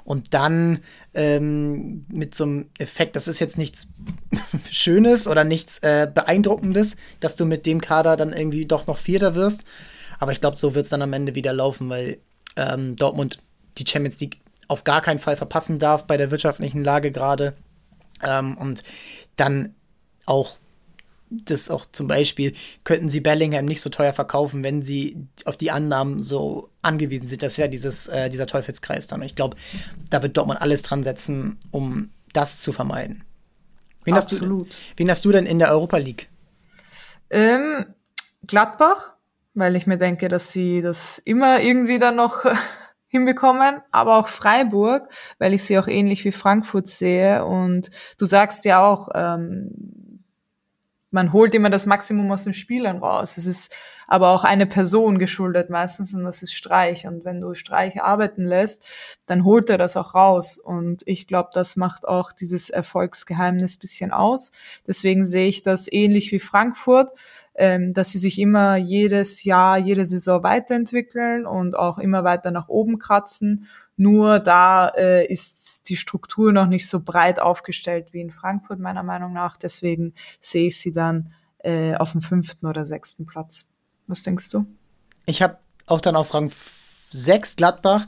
[0.04, 0.80] und dann
[1.14, 3.88] ähm, mit so einem Effekt, das ist jetzt nichts
[4.70, 9.34] Schönes oder nichts äh, Beeindruckendes, dass du mit dem Kader dann irgendwie doch noch Vierter
[9.34, 9.64] wirst.
[10.18, 12.18] Aber ich glaube, so wird es dann am Ende wieder laufen, weil
[12.56, 13.38] ähm, Dortmund
[13.78, 17.54] die Champions League auf gar keinen Fall verpassen darf bei der wirtschaftlichen Lage gerade.
[18.22, 18.82] Ähm, und
[19.36, 19.74] dann
[20.26, 20.58] auch
[21.44, 22.52] das auch zum Beispiel,
[22.84, 27.42] könnten sie Bellingham nicht so teuer verkaufen, wenn sie auf die Annahmen so angewiesen sind.
[27.42, 29.20] Das ist ja dieses, äh, dieser Teufelskreis dann.
[29.20, 29.56] Und ich glaube,
[30.10, 33.24] da wird Dortmund alles dran setzen, um das zu vermeiden.
[34.04, 34.68] Wen Absolut.
[34.68, 36.28] Hast du, wen hast du denn in der Europa League?
[37.30, 37.86] Ähm,
[38.46, 39.14] Gladbach,
[39.54, 42.44] weil ich mir denke, dass sie das immer irgendwie dann noch
[43.08, 45.08] hinbekommen, aber auch Freiburg,
[45.38, 47.44] weil ich sie auch ähnlich wie Frankfurt sehe.
[47.44, 49.70] Und du sagst ja auch, ähm,
[51.14, 53.36] man holt immer das Maximum aus den Spielern raus.
[53.36, 53.72] Es ist
[54.08, 57.06] aber auch eine Person geschuldet meistens und das ist Streich.
[57.06, 58.84] Und wenn du Streich arbeiten lässt,
[59.26, 60.58] dann holt er das auch raus.
[60.58, 64.50] Und ich glaube, das macht auch dieses Erfolgsgeheimnis bisschen aus.
[64.88, 67.12] Deswegen sehe ich das ähnlich wie Frankfurt,
[67.54, 72.68] ähm, dass sie sich immer jedes Jahr, jede Saison weiterentwickeln und auch immer weiter nach
[72.68, 73.68] oben kratzen.
[73.96, 79.02] Nur da äh, ist die Struktur noch nicht so breit aufgestellt wie in Frankfurt, meiner
[79.02, 79.56] Meinung nach.
[79.56, 83.66] Deswegen sehe ich sie dann äh, auf dem fünften oder sechsten Platz.
[84.06, 84.66] Was denkst du?
[85.26, 86.50] Ich habe auch dann auf Rang
[87.10, 88.06] 6 Gladbach,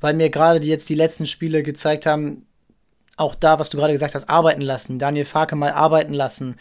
[0.00, 2.46] weil mir gerade jetzt die letzten Spiele gezeigt haben,
[3.16, 4.98] auch da, was du gerade gesagt hast, arbeiten lassen.
[4.98, 6.56] Daniel Farke mal arbeiten lassen.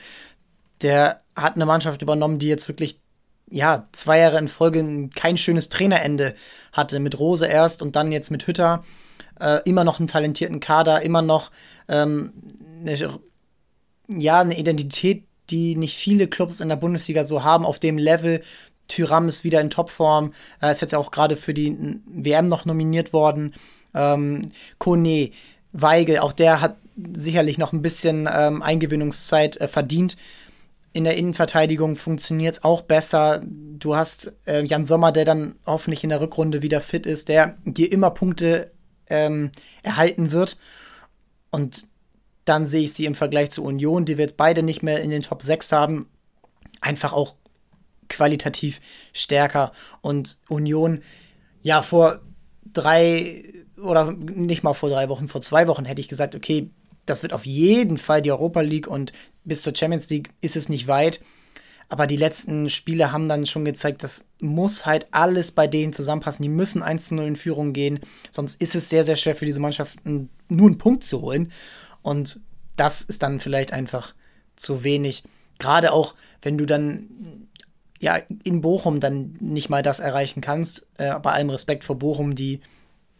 [0.81, 3.00] Der hat eine Mannschaft übernommen, die jetzt wirklich
[3.51, 6.35] ja, zwei Jahre in Folge kein schönes Trainerende
[6.71, 6.99] hatte.
[6.99, 8.83] Mit Rose erst und dann jetzt mit Hütter.
[9.39, 11.51] Äh, immer noch einen talentierten Kader, immer noch
[11.87, 12.33] ähm,
[12.81, 13.19] eine,
[14.07, 18.41] ja, eine Identität, die nicht viele Clubs in der Bundesliga so haben, auf dem Level.
[18.87, 20.33] Tyram ist wieder in Topform.
[20.59, 23.53] Er ist jetzt auch gerade für die WM noch nominiert worden.
[23.93, 24.47] Ähm,
[24.77, 25.31] Kone,
[25.73, 26.77] Weigel, auch der hat
[27.13, 30.17] sicherlich noch ein bisschen ähm, Eingewöhnungszeit äh, verdient.
[30.93, 33.41] In der Innenverteidigung funktioniert es auch besser.
[33.45, 37.57] Du hast äh, Jan Sommer, der dann hoffentlich in der Rückrunde wieder fit ist, der
[37.63, 38.71] dir immer Punkte
[39.07, 39.51] ähm,
[39.83, 40.57] erhalten wird.
[41.49, 41.87] Und
[42.45, 45.11] dann sehe ich sie im Vergleich zu Union, die wir jetzt beide nicht mehr in
[45.11, 46.09] den Top 6 haben,
[46.81, 47.35] einfach auch
[48.09, 48.81] qualitativ
[49.13, 49.71] stärker.
[50.01, 51.03] Und Union,
[51.61, 52.19] ja, vor
[52.73, 53.43] drei
[53.77, 56.69] oder nicht mal vor drei Wochen, vor zwei Wochen hätte ich gesagt, okay,
[57.05, 60.69] das wird auf jeden Fall die Europa League und bis zur Champions League ist es
[60.69, 61.21] nicht weit.
[61.89, 66.41] Aber die letzten Spiele haben dann schon gezeigt, das muss halt alles bei denen zusammenpassen.
[66.41, 67.99] Die müssen 1 zu 0 in Führung gehen.
[68.31, 71.51] Sonst ist es sehr, sehr schwer für diese Mannschaften, nur einen Punkt zu holen.
[72.01, 72.39] Und
[72.77, 74.15] das ist dann vielleicht einfach
[74.55, 75.23] zu wenig.
[75.59, 77.49] Gerade auch, wenn du dann
[77.99, 80.87] ja in Bochum dann nicht mal das erreichen kannst.
[80.97, 82.61] Äh, bei allem Respekt vor Bochum, die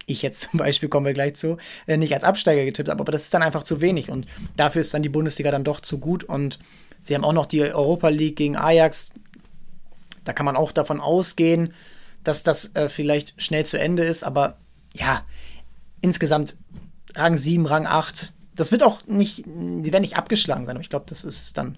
[0.05, 3.11] ich jetzt zum Beispiel, kommen wir gleich zu, äh, nicht als Absteiger getippt habe, aber
[3.11, 4.27] das ist dann einfach zu wenig und
[4.57, 6.59] dafür ist dann die Bundesliga dann doch zu gut und
[6.99, 9.11] sie haben auch noch die Europa League gegen Ajax.
[10.23, 11.73] Da kann man auch davon ausgehen,
[12.23, 14.57] dass das äh, vielleicht schnell zu Ende ist, aber
[14.93, 15.25] ja,
[16.01, 16.57] insgesamt
[17.15, 18.33] Rang 7, Rang 8.
[18.55, 21.53] Das wird auch nicht, die werden nicht abgeschlagen sein, aber ich glaube, das ist es
[21.53, 21.77] dann.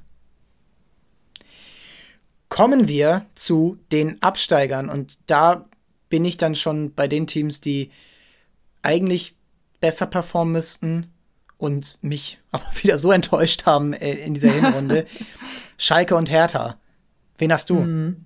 [2.49, 5.65] Kommen wir zu den Absteigern und da
[6.09, 7.89] bin ich dann schon bei den Teams, die
[8.84, 9.36] eigentlich
[9.79, 11.11] besser performen müssten
[11.57, 15.05] und mich aber wieder so enttäuscht haben äh, in dieser Hinrunde.
[15.77, 16.77] Schalke und Hertha.
[17.38, 17.75] Wen hast du?
[17.75, 18.25] Mhm.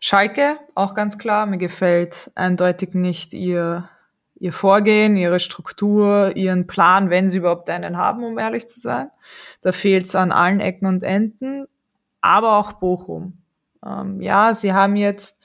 [0.00, 1.46] Schalke, auch ganz klar.
[1.46, 3.88] Mir gefällt eindeutig nicht ihr,
[4.34, 9.08] ihr Vorgehen, ihre Struktur, ihren Plan, wenn sie überhaupt einen haben, um ehrlich zu sein.
[9.62, 11.66] Da fehlt es an allen Ecken und Enden.
[12.20, 13.38] Aber auch Bochum.
[13.84, 15.36] Ähm, ja, sie haben jetzt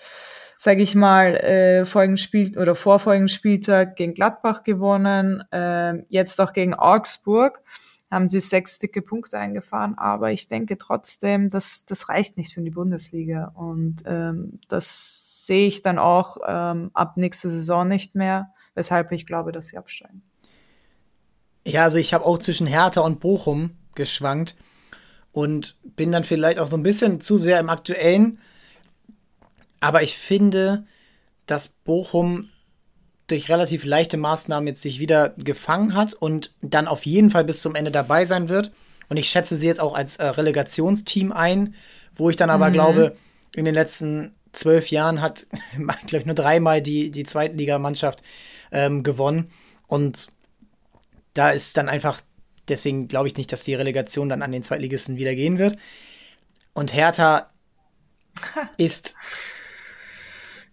[0.61, 6.51] sage ich mal, äh, folgenden Spiel oder vorfolgenden Spieltag gegen Gladbach gewonnen, äh, jetzt auch
[6.51, 7.61] gegen Augsburg.
[8.11, 12.61] Haben sie sechs dicke Punkte eingefahren, aber ich denke trotzdem, dass das reicht nicht für
[12.61, 13.53] die Bundesliga.
[13.55, 19.25] Und ähm, das sehe ich dann auch ähm, ab nächster Saison nicht mehr, weshalb ich
[19.25, 20.23] glaube, dass sie absteigen.
[21.65, 24.57] Ja, also ich habe auch zwischen Hertha und Bochum geschwankt
[25.31, 28.39] und bin dann vielleicht auch so ein bisschen zu sehr im aktuellen
[29.79, 30.85] aber ich finde,
[31.45, 32.49] dass Bochum
[33.27, 37.61] durch relativ leichte Maßnahmen jetzt sich wieder gefangen hat und dann auf jeden Fall bis
[37.61, 38.71] zum Ende dabei sein wird.
[39.07, 41.75] Und ich schätze sie jetzt auch als äh, Relegationsteam ein,
[42.15, 42.73] wo ich dann aber mhm.
[42.73, 43.17] glaube,
[43.55, 45.47] in den letzten zwölf Jahren hat,
[46.05, 48.21] glaube ich, nur dreimal die, die Zweitligamannschaft
[48.71, 49.51] ähm, gewonnen.
[49.87, 50.29] Und
[51.33, 52.21] da ist dann einfach,
[52.67, 55.77] deswegen glaube ich nicht, dass die Relegation dann an den Zweitligisten wieder gehen wird.
[56.73, 57.51] Und Hertha
[58.77, 59.15] ist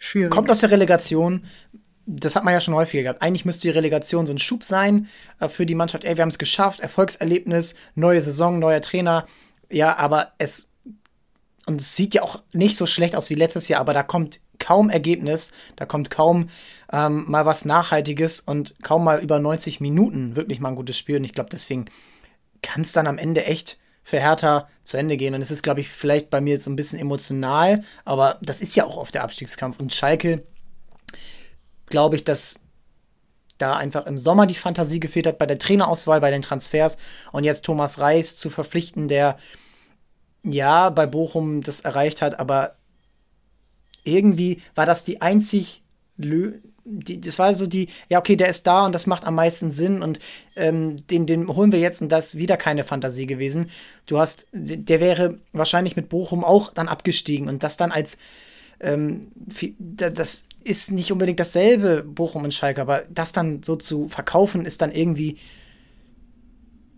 [0.06, 0.30] Schwierig.
[0.30, 1.44] Kommt aus der Relegation.
[2.06, 3.22] Das hat man ja schon häufiger gehabt.
[3.22, 5.08] Eigentlich müsste die Relegation so ein Schub sein
[5.40, 6.04] äh, für die Mannschaft.
[6.04, 9.26] Ey, wir haben es geschafft, Erfolgserlebnis, neue Saison, neuer Trainer.
[9.70, 10.70] Ja, aber es
[11.68, 14.40] und es sieht ja auch nicht so schlecht aus wie letztes Jahr, aber da kommt
[14.60, 16.48] kaum Ergebnis, da kommt kaum
[16.92, 21.16] ähm, mal was Nachhaltiges und kaum mal über 90 Minuten wirklich mal ein gutes Spiel.
[21.16, 21.86] Und ich glaube, deswegen
[22.62, 25.34] kann es dann am Ende echt für Hertha zu Ende gehen.
[25.34, 28.60] Und es ist, glaube ich, vielleicht bei mir jetzt so ein bisschen emotional, aber das
[28.60, 29.80] ist ja auch auf der Abstiegskampf.
[29.80, 30.44] Und Schalke,
[31.86, 32.60] glaube ich, dass
[33.58, 36.98] da einfach im Sommer die Fantasie gefehlt hat bei der Trainerauswahl, bei den Transfers
[37.32, 39.38] und jetzt Thomas Reis zu verpflichten, der
[40.44, 42.76] ja bei Bochum das erreicht hat, aber
[44.04, 45.82] irgendwie war das die einzig
[46.86, 49.70] die, das war so die, ja, okay, der ist da und das macht am meisten
[49.70, 50.20] Sinn und
[50.54, 53.70] ähm, den, den holen wir jetzt und das ist wieder keine Fantasie gewesen.
[54.06, 58.18] Du hast, der wäre wahrscheinlich mit Bochum auch dann abgestiegen und das dann als,
[58.80, 59.32] ähm,
[59.78, 64.80] das ist nicht unbedingt dasselbe Bochum und Schalke, aber das dann so zu verkaufen ist
[64.80, 65.38] dann irgendwie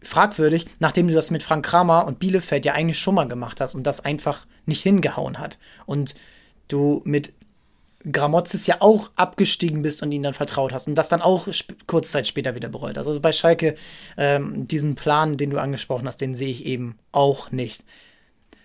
[0.03, 3.75] fragwürdig, nachdem du das mit Frank Kramer und Bielefeld ja eigentlich schon mal gemacht hast
[3.75, 5.59] und das einfach nicht hingehauen hat.
[5.87, 6.15] Und
[6.69, 7.33] du mit
[8.11, 11.49] Gramozis ja auch abgestiegen bist und ihnen dann vertraut hast und das dann auch
[11.87, 12.97] kurz Zeit später wieder bereut.
[12.97, 13.75] Also bei Schalke,
[14.17, 17.85] ähm, diesen Plan, den du angesprochen hast, den sehe ich eben auch nicht.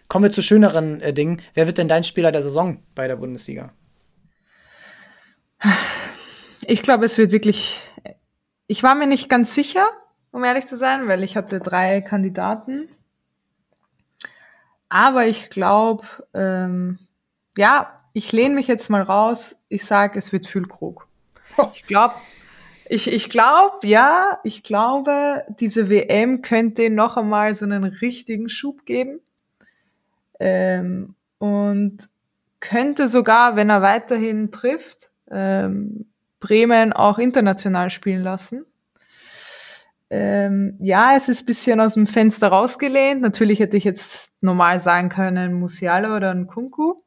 [0.07, 1.41] Kommen wir zu schöneren äh, Dingen.
[1.55, 3.73] Wer wird denn dein Spieler der Saison bei der Bundesliga?
[6.65, 7.81] Ich glaube, es wird wirklich.
[8.67, 9.89] Ich war mir nicht ganz sicher,
[10.31, 12.87] um ehrlich zu sein, weil ich hatte drei Kandidaten.
[14.89, 16.99] Aber ich glaube, ähm,
[17.57, 19.55] ja, ich lehne mich jetzt mal raus.
[19.69, 21.07] Ich sage, es wird Füllkrug.
[21.73, 22.15] Ich glaube,
[22.89, 28.85] ich, ich glaube, ja, ich glaube, diese WM könnte noch einmal so einen richtigen Schub
[28.85, 29.19] geben.
[30.39, 32.09] Ähm, und
[32.59, 36.05] könnte sogar, wenn er weiterhin trifft, ähm,
[36.39, 38.65] Bremen auch international spielen lassen.
[40.09, 43.21] Ähm, ja, es ist bisschen aus dem Fenster rausgelehnt.
[43.21, 47.01] Natürlich hätte ich jetzt normal sagen können, Musiala oder ein Kunku.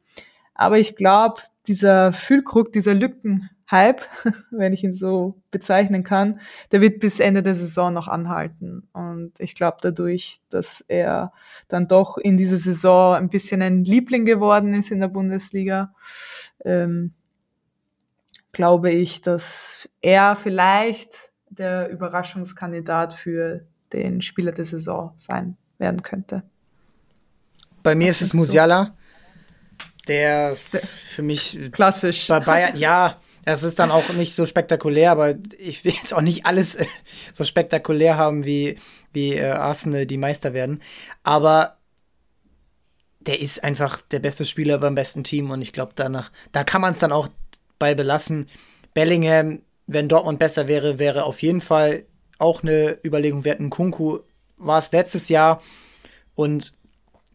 [0.57, 4.03] Aber ich glaube, dieser Füllkrug, dieser Lückenhype,
[4.51, 6.41] wenn ich ihn so bezeichnen kann,
[6.73, 8.89] der wird bis Ende der Saison noch anhalten.
[8.93, 11.33] Und ich glaube dadurch, dass er
[11.69, 15.95] dann doch in dieser Saison ein bisschen ein Liebling geworden ist in der Bundesliga,
[16.65, 17.13] ähm,
[18.53, 26.43] glaube ich, dass er vielleicht der Überraschungskandidat für den Spieler der Saison sein werden könnte.
[27.83, 28.97] Bei mir Was ist es Musiala,
[30.09, 35.13] der, der für mich klassisch bei Bayern, ja, es ist dann auch nicht so spektakulär,
[35.13, 36.79] aber ich will jetzt auch nicht alles
[37.33, 38.79] so spektakulär haben, wie,
[39.13, 40.83] wie äh, Arsenal die Meister werden.
[41.23, 41.77] Aber
[43.21, 46.81] der ist einfach der beste Spieler beim besten Team und ich glaube, danach, da kann
[46.81, 47.29] man es dann auch
[47.79, 48.49] bei belassen.
[48.95, 52.05] Bellingham, wenn Dortmund besser wäre, wäre auf jeden Fall
[52.39, 53.61] auch eine Überlegung wert.
[53.61, 54.21] Ein Kunku
[54.57, 55.63] war es letztes Jahr
[56.35, 56.75] und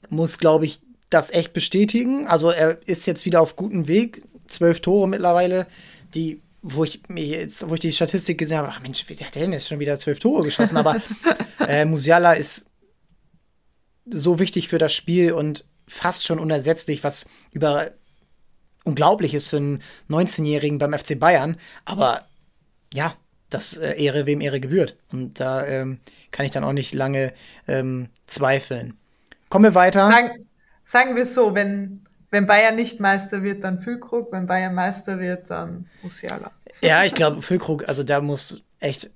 [0.10, 0.82] muss, glaube ich,
[1.12, 2.28] das echt bestätigen.
[2.28, 4.24] Also er ist jetzt wieder auf gutem Weg.
[4.48, 5.68] Zwölf Tore mittlerweile,
[6.14, 9.36] die, wo ich mir jetzt, wo ich die Statistik gesehen habe, ach Mensch, wie hat
[9.36, 10.78] der denn jetzt schon wieder zwölf Tore geschossen?
[10.78, 11.02] Aber
[11.68, 12.70] äh, Musiala ist
[14.10, 17.92] so wichtig für das Spiel und fast schon unersetzlich, was über
[18.84, 21.58] unglaublich ist für einen 19-Jährigen beim FC Bayern.
[21.86, 22.26] Aber
[22.94, 23.16] ja,
[23.50, 24.98] das äh, Ehre, wem Ehre gebührt.
[25.12, 26.00] Und da ähm,
[26.32, 27.34] kann ich dann auch nicht lange
[27.68, 28.98] ähm, zweifeln.
[29.50, 30.08] Kommen wir weiter.
[30.08, 30.48] Sagen,
[30.92, 35.50] sagen wir so, wenn, wenn Bayern nicht Meister wird, dann Füllkrug, wenn Bayern Meister wird,
[35.50, 36.52] dann Musiala.
[36.82, 39.10] Ja, ich glaube, Füllkrug, also da muss echt,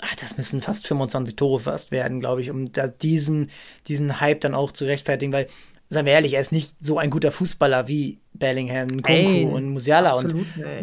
[0.00, 3.50] ach, das müssen fast 25 Tore fast werden, glaube ich, um da diesen,
[3.88, 5.48] diesen Hype dann auch zu rechtfertigen, weil
[5.88, 10.12] seien wir ehrlich, er ist nicht so ein guter Fußballer wie Bellingham, Kunku und Musiala.
[10.12, 10.34] Und,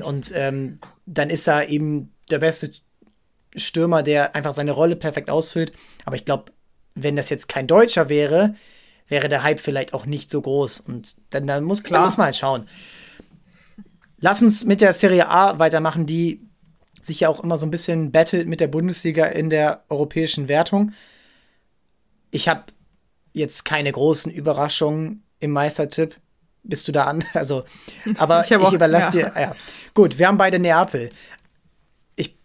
[0.04, 2.72] und ähm, dann ist er eben der beste
[3.56, 5.74] Stürmer, der einfach seine Rolle perfekt ausfüllt.
[6.06, 6.52] Aber ich glaube,
[6.96, 8.56] wenn das jetzt kein Deutscher wäre,
[9.08, 10.82] wäre der Hype vielleicht auch nicht so groß.
[10.82, 12.00] Und dann, dann, muss, Klar.
[12.00, 12.68] dann muss man halt schauen.
[14.20, 16.42] Lass uns mit der Serie A weitermachen, die
[17.02, 20.92] sich ja auch immer so ein bisschen battelt mit der Bundesliga in der europäischen Wertung.
[22.32, 22.66] Ich habe
[23.34, 26.20] jetzt keine großen Überraschungen im Meistertipp.
[26.64, 27.24] Bist du da an?
[27.34, 27.64] Also,
[28.18, 29.30] aber ich, ich überlasse ja.
[29.30, 29.42] dir.
[29.42, 29.56] Ja.
[29.94, 31.12] Gut, wir haben beide Neapel.
[32.16, 32.36] Ich,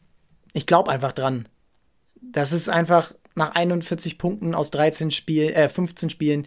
[0.53, 1.49] ich glaube einfach dran.
[2.21, 6.47] Das ist einfach nach 41 Punkten aus 13 Spielen, äh, 15 Spielen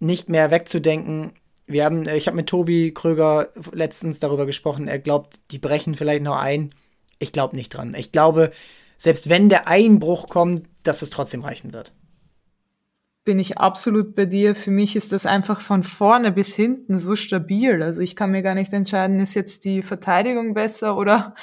[0.00, 1.32] nicht mehr wegzudenken.
[1.66, 4.88] Wir haben, äh, ich habe mit Tobi Kröger letztens darüber gesprochen.
[4.88, 6.74] Er glaubt, die brechen vielleicht noch ein.
[7.18, 7.94] Ich glaube nicht dran.
[7.96, 8.52] Ich glaube,
[8.98, 11.92] selbst wenn der Einbruch kommt, dass es trotzdem reichen wird
[13.24, 14.54] bin ich absolut bei dir.
[14.54, 17.82] Für mich ist das einfach von vorne bis hinten so stabil.
[17.82, 21.34] Also ich kann mir gar nicht entscheiden, ist jetzt die Verteidigung besser oder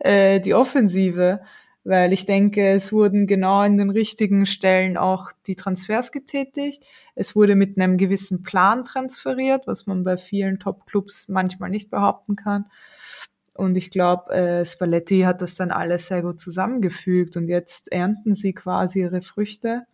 [0.00, 1.40] äh, die Offensive.
[1.84, 6.82] Weil ich denke, es wurden genau in den richtigen Stellen auch die Transfers getätigt.
[7.14, 12.36] Es wurde mit einem gewissen Plan transferiert, was man bei vielen Top-Clubs manchmal nicht behaupten
[12.36, 12.66] kann.
[13.52, 18.34] Und ich glaube, äh, Spalletti hat das dann alles sehr gut zusammengefügt und jetzt ernten
[18.34, 19.84] sie quasi ihre Früchte.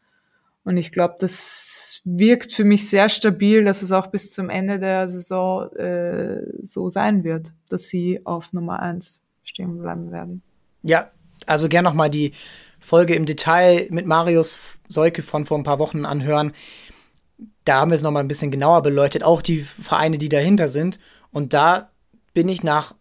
[0.65, 4.79] Und ich glaube, das wirkt für mich sehr stabil, dass es auch bis zum Ende
[4.79, 10.43] der Saison äh, so sein wird, dass sie auf Nummer eins stehen bleiben werden.
[10.83, 11.11] Ja,
[11.47, 12.33] also gern nochmal die
[12.81, 16.53] Folge im Detail mit Marius Seuke von vor ein paar Wochen anhören.
[17.65, 20.99] Da haben wir es nochmal ein bisschen genauer beleuchtet, auch die Vereine, die dahinter sind.
[21.31, 21.91] Und da
[22.33, 22.95] bin ich nach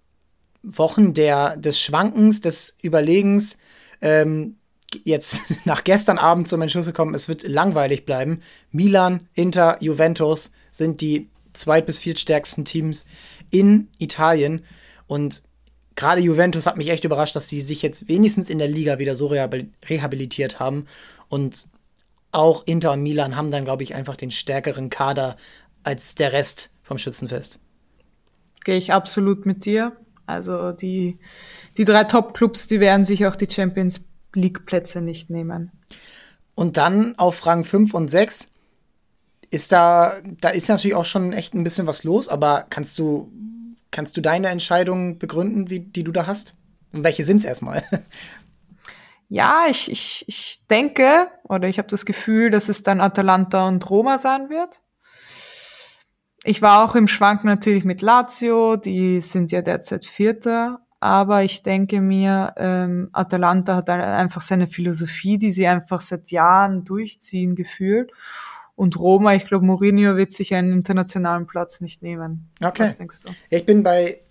[0.61, 3.57] Wochen der, des Schwankens, des Überlegens,
[4.01, 4.57] ähm,
[5.03, 8.41] jetzt nach gestern Abend zum Entschluss gekommen, es wird langweilig bleiben.
[8.71, 13.05] Milan, Inter, Juventus sind die zweit- bis viertstärksten Teams
[13.49, 14.63] in Italien.
[15.07, 15.41] Und
[15.99, 19.17] gerade Juventus hat mich echt überrascht, dass sie sich jetzt wenigstens in der Liga wieder
[19.17, 20.85] so rehabilitiert haben.
[21.27, 21.67] Und
[22.31, 25.35] auch Inter und Milan haben dann, glaube ich, einfach den stärkeren Kader
[25.83, 27.59] als der Rest vom Schützenfest.
[28.63, 29.91] gehe ich absolut mit dir.
[30.25, 31.19] Also die,
[31.75, 33.99] die drei Top-Clubs, die werden sich auch die Champions
[34.33, 35.71] League-Plätze nicht nehmen.
[36.55, 38.53] Und dann auf Rang 5 und 6
[39.51, 43.29] ist da, da ist natürlich auch schon echt ein bisschen was los, aber kannst du,
[43.91, 46.55] kannst du deine Entscheidung begründen, wie, die du da hast?
[46.91, 47.83] Und welche sind es erstmal?
[49.31, 53.87] Ja, ich, ich, ich denke oder ich habe das Gefühl, dass es dann Atalanta und
[53.87, 54.81] Roma sein wird.
[56.43, 61.61] Ich war auch im Schwanken natürlich mit Lazio, die sind ja derzeit Vierter, aber ich
[61.61, 68.11] denke mir, ähm, Atalanta hat einfach seine Philosophie, die sie einfach seit Jahren durchziehen gefühlt.
[68.79, 72.49] Und Roma, ich glaube, Mourinho wird sich einen internationalen Platz nicht nehmen.
[72.61, 72.83] Okay.
[72.83, 73.31] Was denkst du?
[73.49, 74.21] Ich bin bei,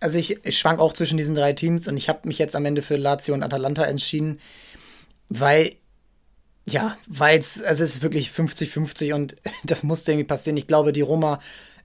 [0.00, 2.64] also ich, ich schwank auch zwischen diesen drei Teams und ich habe mich jetzt am
[2.64, 4.40] Ende für Lazio und Atalanta entschieden,
[5.28, 5.76] weil,
[6.66, 10.56] ja, weil es, also es ist wirklich 50-50 und das musste irgendwie passieren.
[10.56, 11.38] Ich glaube, die Roma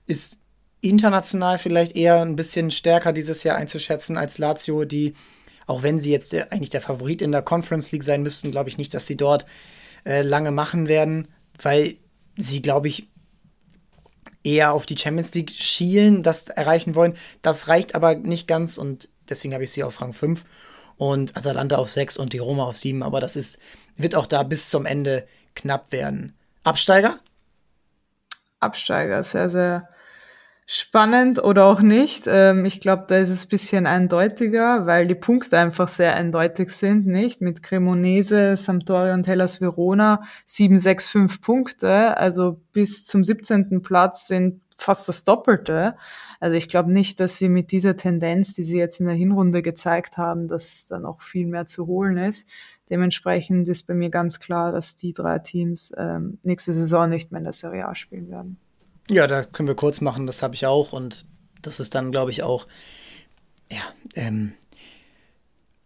[0.08, 0.40] ist
[0.80, 5.14] international vielleicht eher ein bisschen stärker dieses Jahr einzuschätzen als Lazio, die,
[5.68, 8.78] auch wenn sie jetzt eigentlich der Favorit in der Conference League sein müssten, glaube ich
[8.78, 9.46] nicht, dass sie dort
[10.04, 11.28] äh, lange machen werden,
[11.62, 11.99] weil
[12.40, 13.08] sie, glaube ich,
[14.42, 17.16] eher auf die Champions League schielen, das erreichen wollen.
[17.42, 20.44] Das reicht aber nicht ganz und deswegen habe ich sie auf Rang 5
[20.96, 23.58] und Atalanta auf 6 und die Roma auf 7, aber das ist,
[23.96, 26.34] wird auch da bis zum Ende knapp werden.
[26.64, 27.20] Absteiger?
[28.60, 29.88] Absteiger, sehr, sehr
[30.72, 32.28] spannend oder auch nicht.
[32.28, 37.08] Ähm, ich glaube, da ist es bisschen eindeutiger, weil die Punkte einfach sehr eindeutig sind,
[37.08, 37.40] nicht?
[37.40, 42.16] Mit Cremonese, Sampdoria und Hellas Verona 7, 6, 5 Punkte.
[42.16, 43.82] Also bis zum 17.
[43.82, 45.96] Platz sind fast das Doppelte.
[46.38, 49.62] Also ich glaube nicht, dass sie mit dieser Tendenz, die sie jetzt in der Hinrunde
[49.62, 52.46] gezeigt haben, dass da noch viel mehr zu holen ist.
[52.88, 57.38] Dementsprechend ist bei mir ganz klar, dass die drei Teams ähm, nächste Saison nicht mehr
[57.38, 58.56] in der Serie A spielen werden.
[59.10, 61.26] Ja, da können wir kurz machen, das habe ich auch und
[61.62, 62.66] das ist dann, glaube ich, auch,
[63.70, 63.82] ja,
[64.14, 64.54] ähm,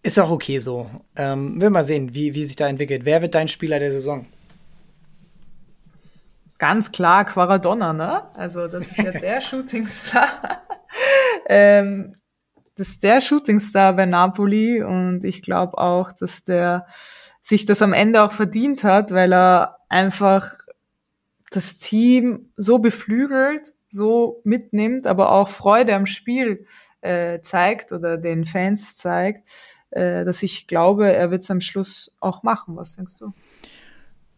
[0.02, 0.90] ist auch okay so.
[1.16, 3.06] Ähm, wir mal sehen, wie, wie sich da entwickelt.
[3.06, 4.26] Wer wird dein Spieler der Saison?
[6.58, 8.22] Ganz klar Quaradonna, ne?
[8.34, 10.62] Also, das ist ja der Shootingstar.
[11.48, 12.14] ähm,
[12.76, 16.86] das ist der Shootingstar bei Napoli und ich glaube auch, dass der
[17.40, 20.58] sich das am Ende auch verdient hat, weil er einfach
[21.56, 26.66] das Team so beflügelt, so mitnimmt, aber auch Freude am Spiel
[27.00, 29.48] äh, zeigt oder den Fans zeigt,
[29.90, 32.76] äh, dass ich glaube, er wird es am Schluss auch machen.
[32.76, 33.32] Was denkst du?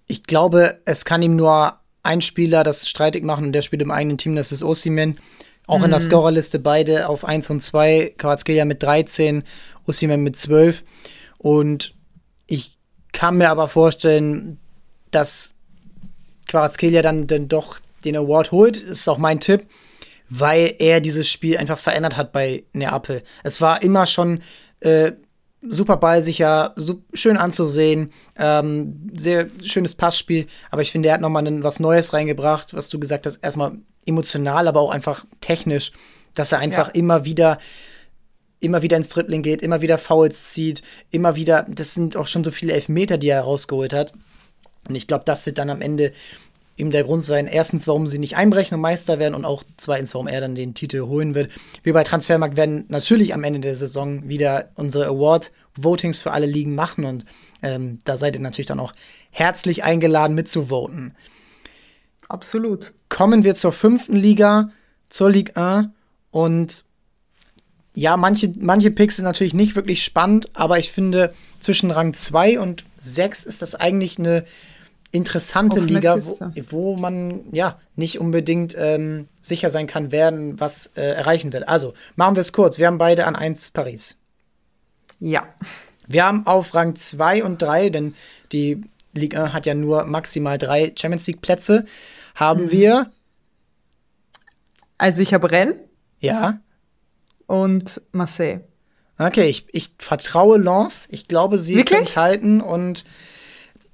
[0.07, 3.91] Ich glaube, es kann ihm nur ein Spieler das streitig machen und der spielt im
[3.91, 5.19] eigenen Team, das ist Osimen.
[5.67, 5.87] Auch mhm.
[5.87, 6.05] in der mhm.
[6.05, 9.43] Scorerliste beide auf 1 und 2, Kvaratskhelia mit 13,
[9.87, 10.85] Osimen mit 12.
[11.39, 11.95] Und
[12.47, 12.79] ich
[13.13, 14.59] kann mir aber vorstellen,
[15.11, 15.56] dass
[16.47, 18.83] Quarazkelia dann, dann doch den Award holt.
[18.83, 19.67] Das ist auch mein Tipp,
[20.29, 23.23] weil er dieses Spiel einfach verändert hat bei Neapel.
[23.43, 24.43] Es war immer schon
[24.81, 25.13] äh,
[25.69, 31.63] super ballsicher, so, schön anzusehen, ähm, sehr schönes Passspiel, aber ich finde, er hat nochmal
[31.63, 33.73] was Neues reingebracht, was du gesagt hast, erstmal
[34.05, 35.93] emotional, aber auch einfach technisch,
[36.35, 36.95] dass er einfach ja.
[36.95, 37.59] immer wieder
[38.59, 42.43] immer wieder ins Dribbling geht, immer wieder Fouls zieht, immer wieder, das sind auch schon
[42.43, 44.15] so viele Elfmeter, die er rausgeholt hat.
[44.89, 46.13] Und ich glaube, das wird dann am Ende
[46.77, 50.13] ihm der Grund sein, erstens, warum sie nicht einbrechen und Meister werden und auch zweitens,
[50.15, 51.51] warum er dann den Titel holen wird.
[51.83, 56.75] Wir bei Transfermarkt werden natürlich am Ende der Saison wieder unsere Award-Votings für alle Ligen
[56.75, 57.25] machen und
[57.63, 58.93] ähm, da seid ihr natürlich dann auch
[59.31, 61.15] herzlich eingeladen mitzuvoten.
[62.29, 62.93] Absolut.
[63.09, 64.71] Kommen wir zur fünften Liga,
[65.09, 65.89] zur Ligue 1
[66.31, 66.85] und
[67.95, 72.61] ja, manche, manche Picks sind natürlich nicht wirklich spannend, aber ich finde, zwischen Rang 2
[72.61, 74.45] und 6 ist das eigentlich eine
[75.13, 81.03] interessante Liga, wo, wo, man ja nicht unbedingt ähm, sicher sein kann, wer was äh,
[81.03, 81.69] erreichen wird.
[81.69, 82.79] Also machen wir es kurz.
[82.79, 84.19] Wir haben beide an 1 Paris.
[85.21, 85.47] Ja.
[86.07, 88.15] Wir haben auf Rang 2 und 3, denn
[88.53, 88.83] die
[89.13, 91.85] Ligue 1 hat ja nur maximal drei Champions League Plätze,
[92.35, 92.73] haben mhm.
[92.73, 93.11] wir.
[94.99, 95.77] Also ich habe Rennes.
[96.21, 96.61] Ja.
[97.47, 98.61] Und Marseille.
[99.19, 101.09] Okay, ich, ich vertraue Lens.
[101.11, 103.05] Ich glaube, sie können es halten und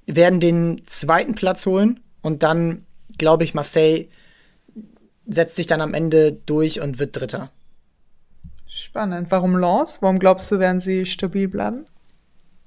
[0.05, 2.85] werden den zweiten Platz holen und dann,
[3.17, 4.07] glaube ich, Marseille
[5.25, 7.51] setzt sich dann am Ende durch und wird Dritter.
[8.67, 9.27] Spannend.
[9.29, 9.99] Warum Lens?
[10.01, 11.85] Warum glaubst du, werden sie stabil bleiben?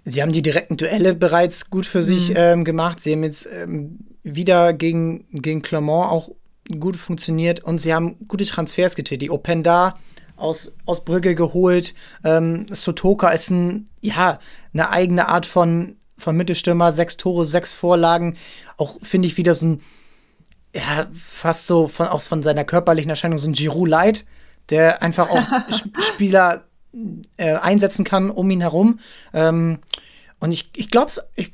[0.04, 2.02] Sie haben die direkten Duelle bereits gut für mhm.
[2.02, 3.00] sich ähm, gemacht.
[3.00, 6.30] Sie haben jetzt ähm, wieder gegen, gegen Clermont auch
[6.78, 9.22] gut funktioniert und sie haben gute Transfers getätigt.
[9.22, 9.96] Die Openda
[10.36, 11.94] aus, aus Brügge geholt.
[12.24, 14.38] Ähm, Sotoka ist ein, ja,
[14.72, 18.36] eine eigene Art von von Mittelstürmer, sechs Tore, sechs Vorlagen.
[18.76, 19.80] Auch finde ich wieder so ein,
[20.74, 24.24] ja, fast so von, auch von seiner körperlichen Erscheinung so ein Giroud Light.
[24.70, 25.46] der einfach auch
[26.00, 26.64] Spieler
[27.36, 29.00] äh, einsetzen kann um ihn herum.
[29.32, 29.78] Ähm,
[30.40, 31.52] und ich, ich glaube, ich,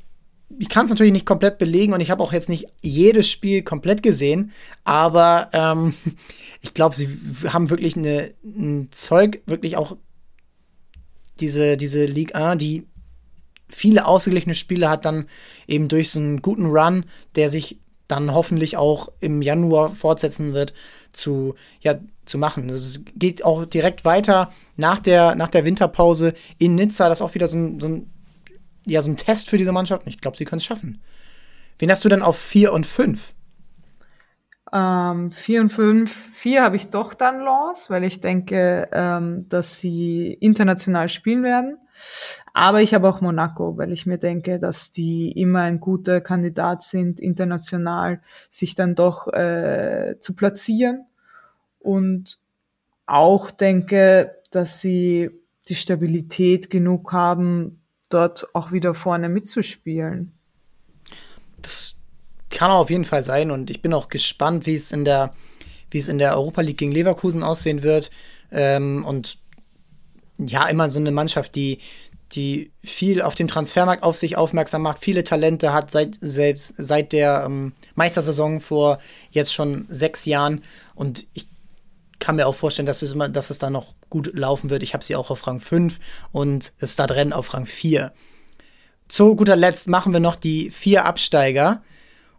[0.59, 3.63] ich kann es natürlich nicht komplett belegen und ich habe auch jetzt nicht jedes Spiel
[3.63, 4.51] komplett gesehen,
[4.83, 5.93] aber ähm,
[6.61, 7.09] ich glaube, sie
[7.47, 9.97] haben wirklich eine, ein Zeug, wirklich auch
[11.39, 12.87] diese, diese Ligue 1, die
[13.73, 15.27] viele ausgeglichene Spiele hat, dann
[15.67, 17.05] eben durch so einen guten Run,
[17.35, 20.73] der sich dann hoffentlich auch im Januar fortsetzen wird,
[21.13, 21.95] zu, ja,
[22.25, 22.69] zu machen.
[22.69, 27.09] Es geht auch direkt weiter nach der, nach der Winterpause in Nizza.
[27.09, 28.09] Das ist auch wieder so ein, so ein,
[28.85, 30.07] ja, so ein Test für diese Mannschaft.
[30.07, 31.01] Ich glaube, sie können es schaffen.
[31.79, 33.33] Wen hast du denn auf 4 und 5?
[34.73, 36.11] Ähm, 4 und 5.
[36.11, 41.77] 4 habe ich doch dann Laws, weil ich denke, ähm, dass sie international spielen werden.
[42.53, 46.81] Aber ich habe auch Monaco, weil ich mir denke, dass die immer ein guter Kandidat
[46.81, 51.05] sind, international sich dann doch äh, zu platzieren.
[51.79, 52.39] Und
[53.05, 55.29] auch denke, dass sie
[55.67, 60.33] die Stabilität genug haben, dort auch wieder vorne mitzuspielen.
[61.61, 61.95] Das
[62.53, 65.33] kann auf jeden Fall sein und ich bin auch gespannt, wie es in der,
[65.89, 68.11] wie es in der Europa League gegen Leverkusen aussehen wird.
[68.51, 69.37] Ähm, und
[70.37, 71.79] ja, immer so eine Mannschaft, die,
[72.31, 77.11] die viel auf dem Transfermarkt auf sich aufmerksam macht, viele Talente hat seit selbst seit
[77.11, 78.99] der ähm, Meistersaison vor
[79.31, 80.63] jetzt schon sechs Jahren.
[80.95, 81.47] Und ich
[82.19, 84.83] kann mir auch vorstellen, dass es, immer, dass es da noch gut laufen wird.
[84.83, 85.99] Ich habe sie auch auf Rang 5
[86.31, 88.13] und es da drin auf Rang 4.
[89.07, 91.81] Zu guter Letzt machen wir noch die vier Absteiger.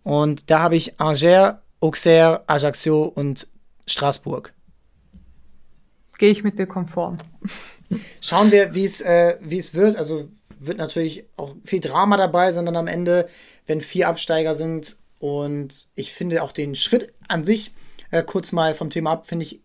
[0.05, 3.49] Und da habe ich Angers, Auxerre, Ajaccio und
[3.87, 4.55] Straßburg.
[6.19, 7.19] Gehe ich mit dir konform.
[8.21, 9.97] Schauen wir, wie äh, es wird.
[9.97, 10.29] Also
[10.59, 13.29] wird natürlich auch viel Drama dabei sein dann am Ende,
[13.67, 14.97] wenn vier Absteiger sind.
[15.19, 17.73] Und ich finde auch den Schritt an sich,
[18.11, 19.63] äh, kurz mal vom Thema ab, finde ich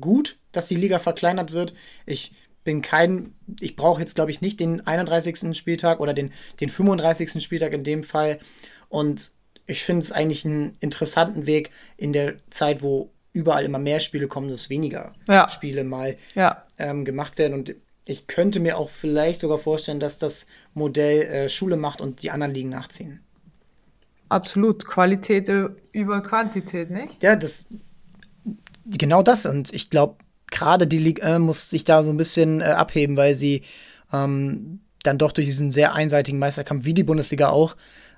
[0.00, 1.74] gut, dass die Liga verkleinert wird.
[2.06, 2.32] Ich
[2.64, 5.56] bin kein, ich brauche jetzt, glaube ich, nicht den 31.
[5.56, 7.42] Spieltag oder den, den 35.
[7.42, 8.40] Spieltag in dem Fall.
[8.88, 9.32] Und
[9.66, 14.28] ich finde es eigentlich einen interessanten Weg in der Zeit, wo überall immer mehr Spiele
[14.28, 15.48] kommen, dass weniger ja.
[15.48, 16.64] Spiele mal ja.
[16.78, 17.54] ähm, gemacht werden.
[17.54, 22.22] Und ich könnte mir auch vielleicht sogar vorstellen, dass das Modell äh, Schule macht und
[22.22, 23.20] die anderen Ligen nachziehen.
[24.28, 24.86] Absolut.
[24.86, 25.50] Qualität
[25.92, 27.22] über Quantität, nicht?
[27.22, 27.66] Ja, das
[28.86, 29.46] genau das.
[29.46, 30.16] Und ich glaube,
[30.50, 33.62] gerade die Ligue 1 muss sich da so ein bisschen äh, abheben, weil sie
[34.12, 37.76] ähm, dann doch durch diesen sehr einseitigen Meisterkampf, wie die Bundesliga auch,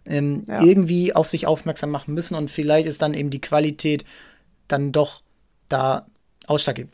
[0.08, 0.62] ähm, ja.
[0.62, 2.34] irgendwie auf sich aufmerksam machen müssen.
[2.34, 4.04] Und vielleicht ist dann eben die Qualität
[4.68, 5.22] dann doch
[5.68, 6.06] da
[6.46, 6.92] ausschlaggebend.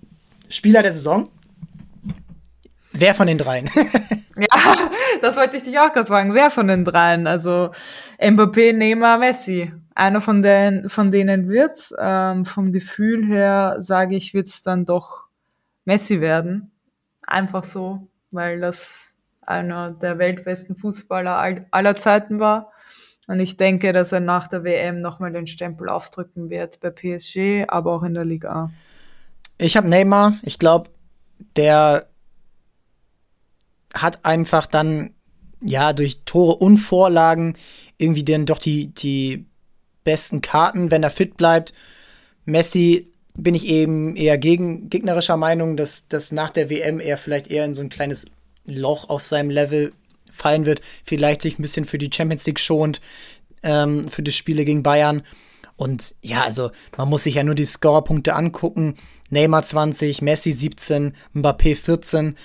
[0.49, 1.29] Spieler der Saison?
[2.93, 3.71] Wer von den dreien?
[4.37, 4.89] ja,
[5.23, 6.35] das wollte ich dich auch gerade fragen.
[6.35, 7.27] Wer von den dreien?
[7.27, 7.71] Also
[8.21, 9.73] Mbappé, Neymar, Messi.
[9.95, 11.95] Einer von, den, von denen wird's.
[11.99, 15.27] Ähm, vom Gefühl her sage ich, wird's dann doch
[15.85, 16.71] Messi werden.
[17.27, 22.72] Einfach so, weil das einer der weltbesten Fußballer aller Zeiten war.
[23.33, 27.65] Und ich denke, dass er nach der WM nochmal den Stempel aufdrücken wird bei PSG,
[27.67, 28.71] aber auch in der Liga.
[29.57, 30.39] Ich habe Neymar.
[30.43, 30.91] Ich glaube,
[31.57, 32.11] der
[33.95, 35.15] hat einfach dann,
[35.63, 37.57] ja, durch Tore und Vorlagen
[37.97, 39.47] irgendwie dann doch die, die
[40.05, 41.73] besten Karten, wenn er fit bleibt.
[42.45, 47.47] Messi bin ich eben eher gegen gegnerischer Meinung, dass das nach der WM eher vielleicht
[47.47, 48.27] eher in so ein kleines
[48.67, 49.95] Loch auf seinem Level
[50.33, 50.81] fallen wird.
[51.05, 53.01] Vielleicht sich ein bisschen für die Champions League schont,
[53.63, 55.23] ähm, für die Spiele gegen Bayern.
[55.77, 58.97] Und ja, also man muss sich ja nur die Scorerpunkte angucken.
[59.31, 62.37] Neymar 20, Messi 17, Mbappé 14.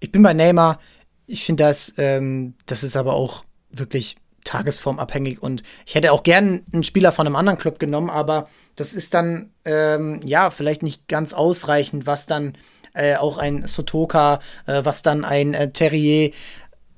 [0.00, 0.78] Ich bin bei Neymar.
[1.26, 6.62] Ich finde das, ähm, das ist aber auch wirklich tagesformabhängig und ich hätte auch gern
[6.72, 11.06] einen Spieler von einem anderen Club genommen, aber das ist dann ähm, ja vielleicht nicht
[11.06, 12.56] ganz ausreichend, was dann
[12.94, 16.32] äh, auch ein Sotoka, äh, was dann ein äh, Terrier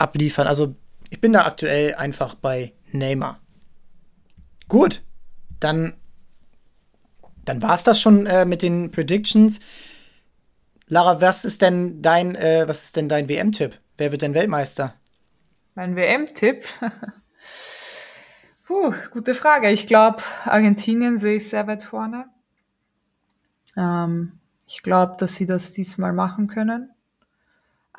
[0.00, 0.46] abliefern.
[0.46, 0.74] Also
[1.10, 3.40] ich bin da aktuell einfach bei Neymar.
[4.68, 5.02] Gut,
[5.58, 5.94] dann,
[7.44, 9.60] dann war es das schon äh, mit den Predictions.
[10.86, 13.78] Lara, was ist denn dein, äh, dein WM-Tipp?
[13.96, 14.94] Wer wird denn Weltmeister?
[15.74, 16.64] Mein WM-Tipp?
[18.66, 19.70] Puh, gute Frage.
[19.70, 22.26] Ich glaube, Argentinien sehe ich sehr weit vorne.
[23.76, 26.90] Ähm, ich glaube, dass sie das diesmal machen können.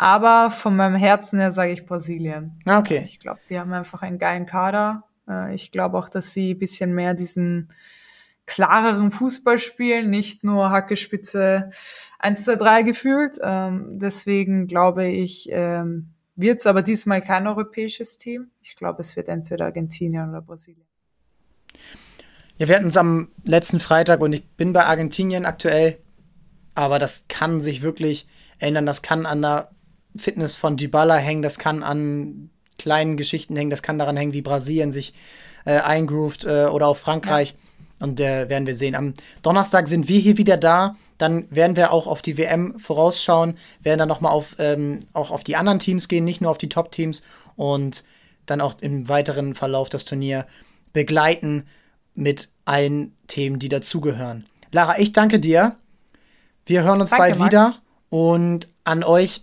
[0.02, 2.60] Aber von meinem Herzen her sage ich Brasilien.
[2.66, 3.04] Ah, okay.
[3.06, 5.04] Ich glaube, die haben einfach einen geilen Kader.
[5.30, 7.70] Äh, ich glaube auch, dass sie ein bisschen mehr diesen
[8.48, 11.70] klareren Fußball spielen, nicht nur Hackespitze
[12.18, 13.38] 1, 2, 3 gefühlt.
[13.44, 18.50] Ähm, deswegen glaube ich, ähm, wird es aber diesmal kein europäisches Team.
[18.64, 20.88] Ich glaube, es wird entweder Argentinien oder Brasilien.
[22.58, 26.00] Ja, wir hatten es am letzten Freitag und ich bin bei Argentinien aktuell.
[26.74, 28.28] Aber das kann sich wirklich
[28.58, 28.88] ändern.
[28.88, 29.70] Das kann an der
[30.16, 34.42] Fitness von Dybala hängen, das kann an kleinen Geschichten hängen, das kann daran hängen, wie
[34.42, 35.14] Brasilien sich
[35.66, 37.52] äh, eingroovt äh, oder auch Frankreich.
[37.52, 37.58] Ja.
[38.06, 38.96] Und äh, werden wir sehen.
[38.96, 40.96] Am Donnerstag sind wir hier wieder da.
[41.20, 45.44] Dann werden wir auch auf die WM vorausschauen, werden dann nochmal auf, ähm, auch auf
[45.44, 47.22] die anderen Teams gehen, nicht nur auf die Top-Teams
[47.56, 48.04] und
[48.48, 50.48] dann auch im weiteren Verlauf das Turnier
[50.94, 51.68] begleiten
[52.16, 54.48] mit allen Themen, die dazugehören.
[54.72, 55.76] Lara, ich danke dir.
[56.66, 57.52] Wir hören uns danke, bald Max.
[57.52, 57.76] wieder
[58.10, 59.42] und an euch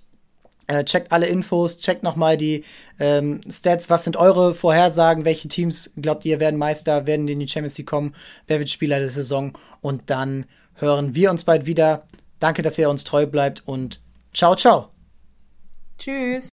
[0.69, 2.65] äh, checkt alle Infos, checkt nochmal die
[3.01, 3.91] ähm, Stats.
[3.91, 5.25] Was sind eure Vorhersagen?
[5.25, 8.15] Welche Teams glaubt ihr werden Meister, werden in die Champions League kommen?
[8.47, 9.57] Wer wird Spieler der Saison?
[9.81, 12.05] Und dann hören wir uns bald wieder.
[12.39, 14.01] Danke, dass ihr uns treu bleibt und
[14.33, 14.91] ciao, ciao.
[15.99, 16.51] Tschüss.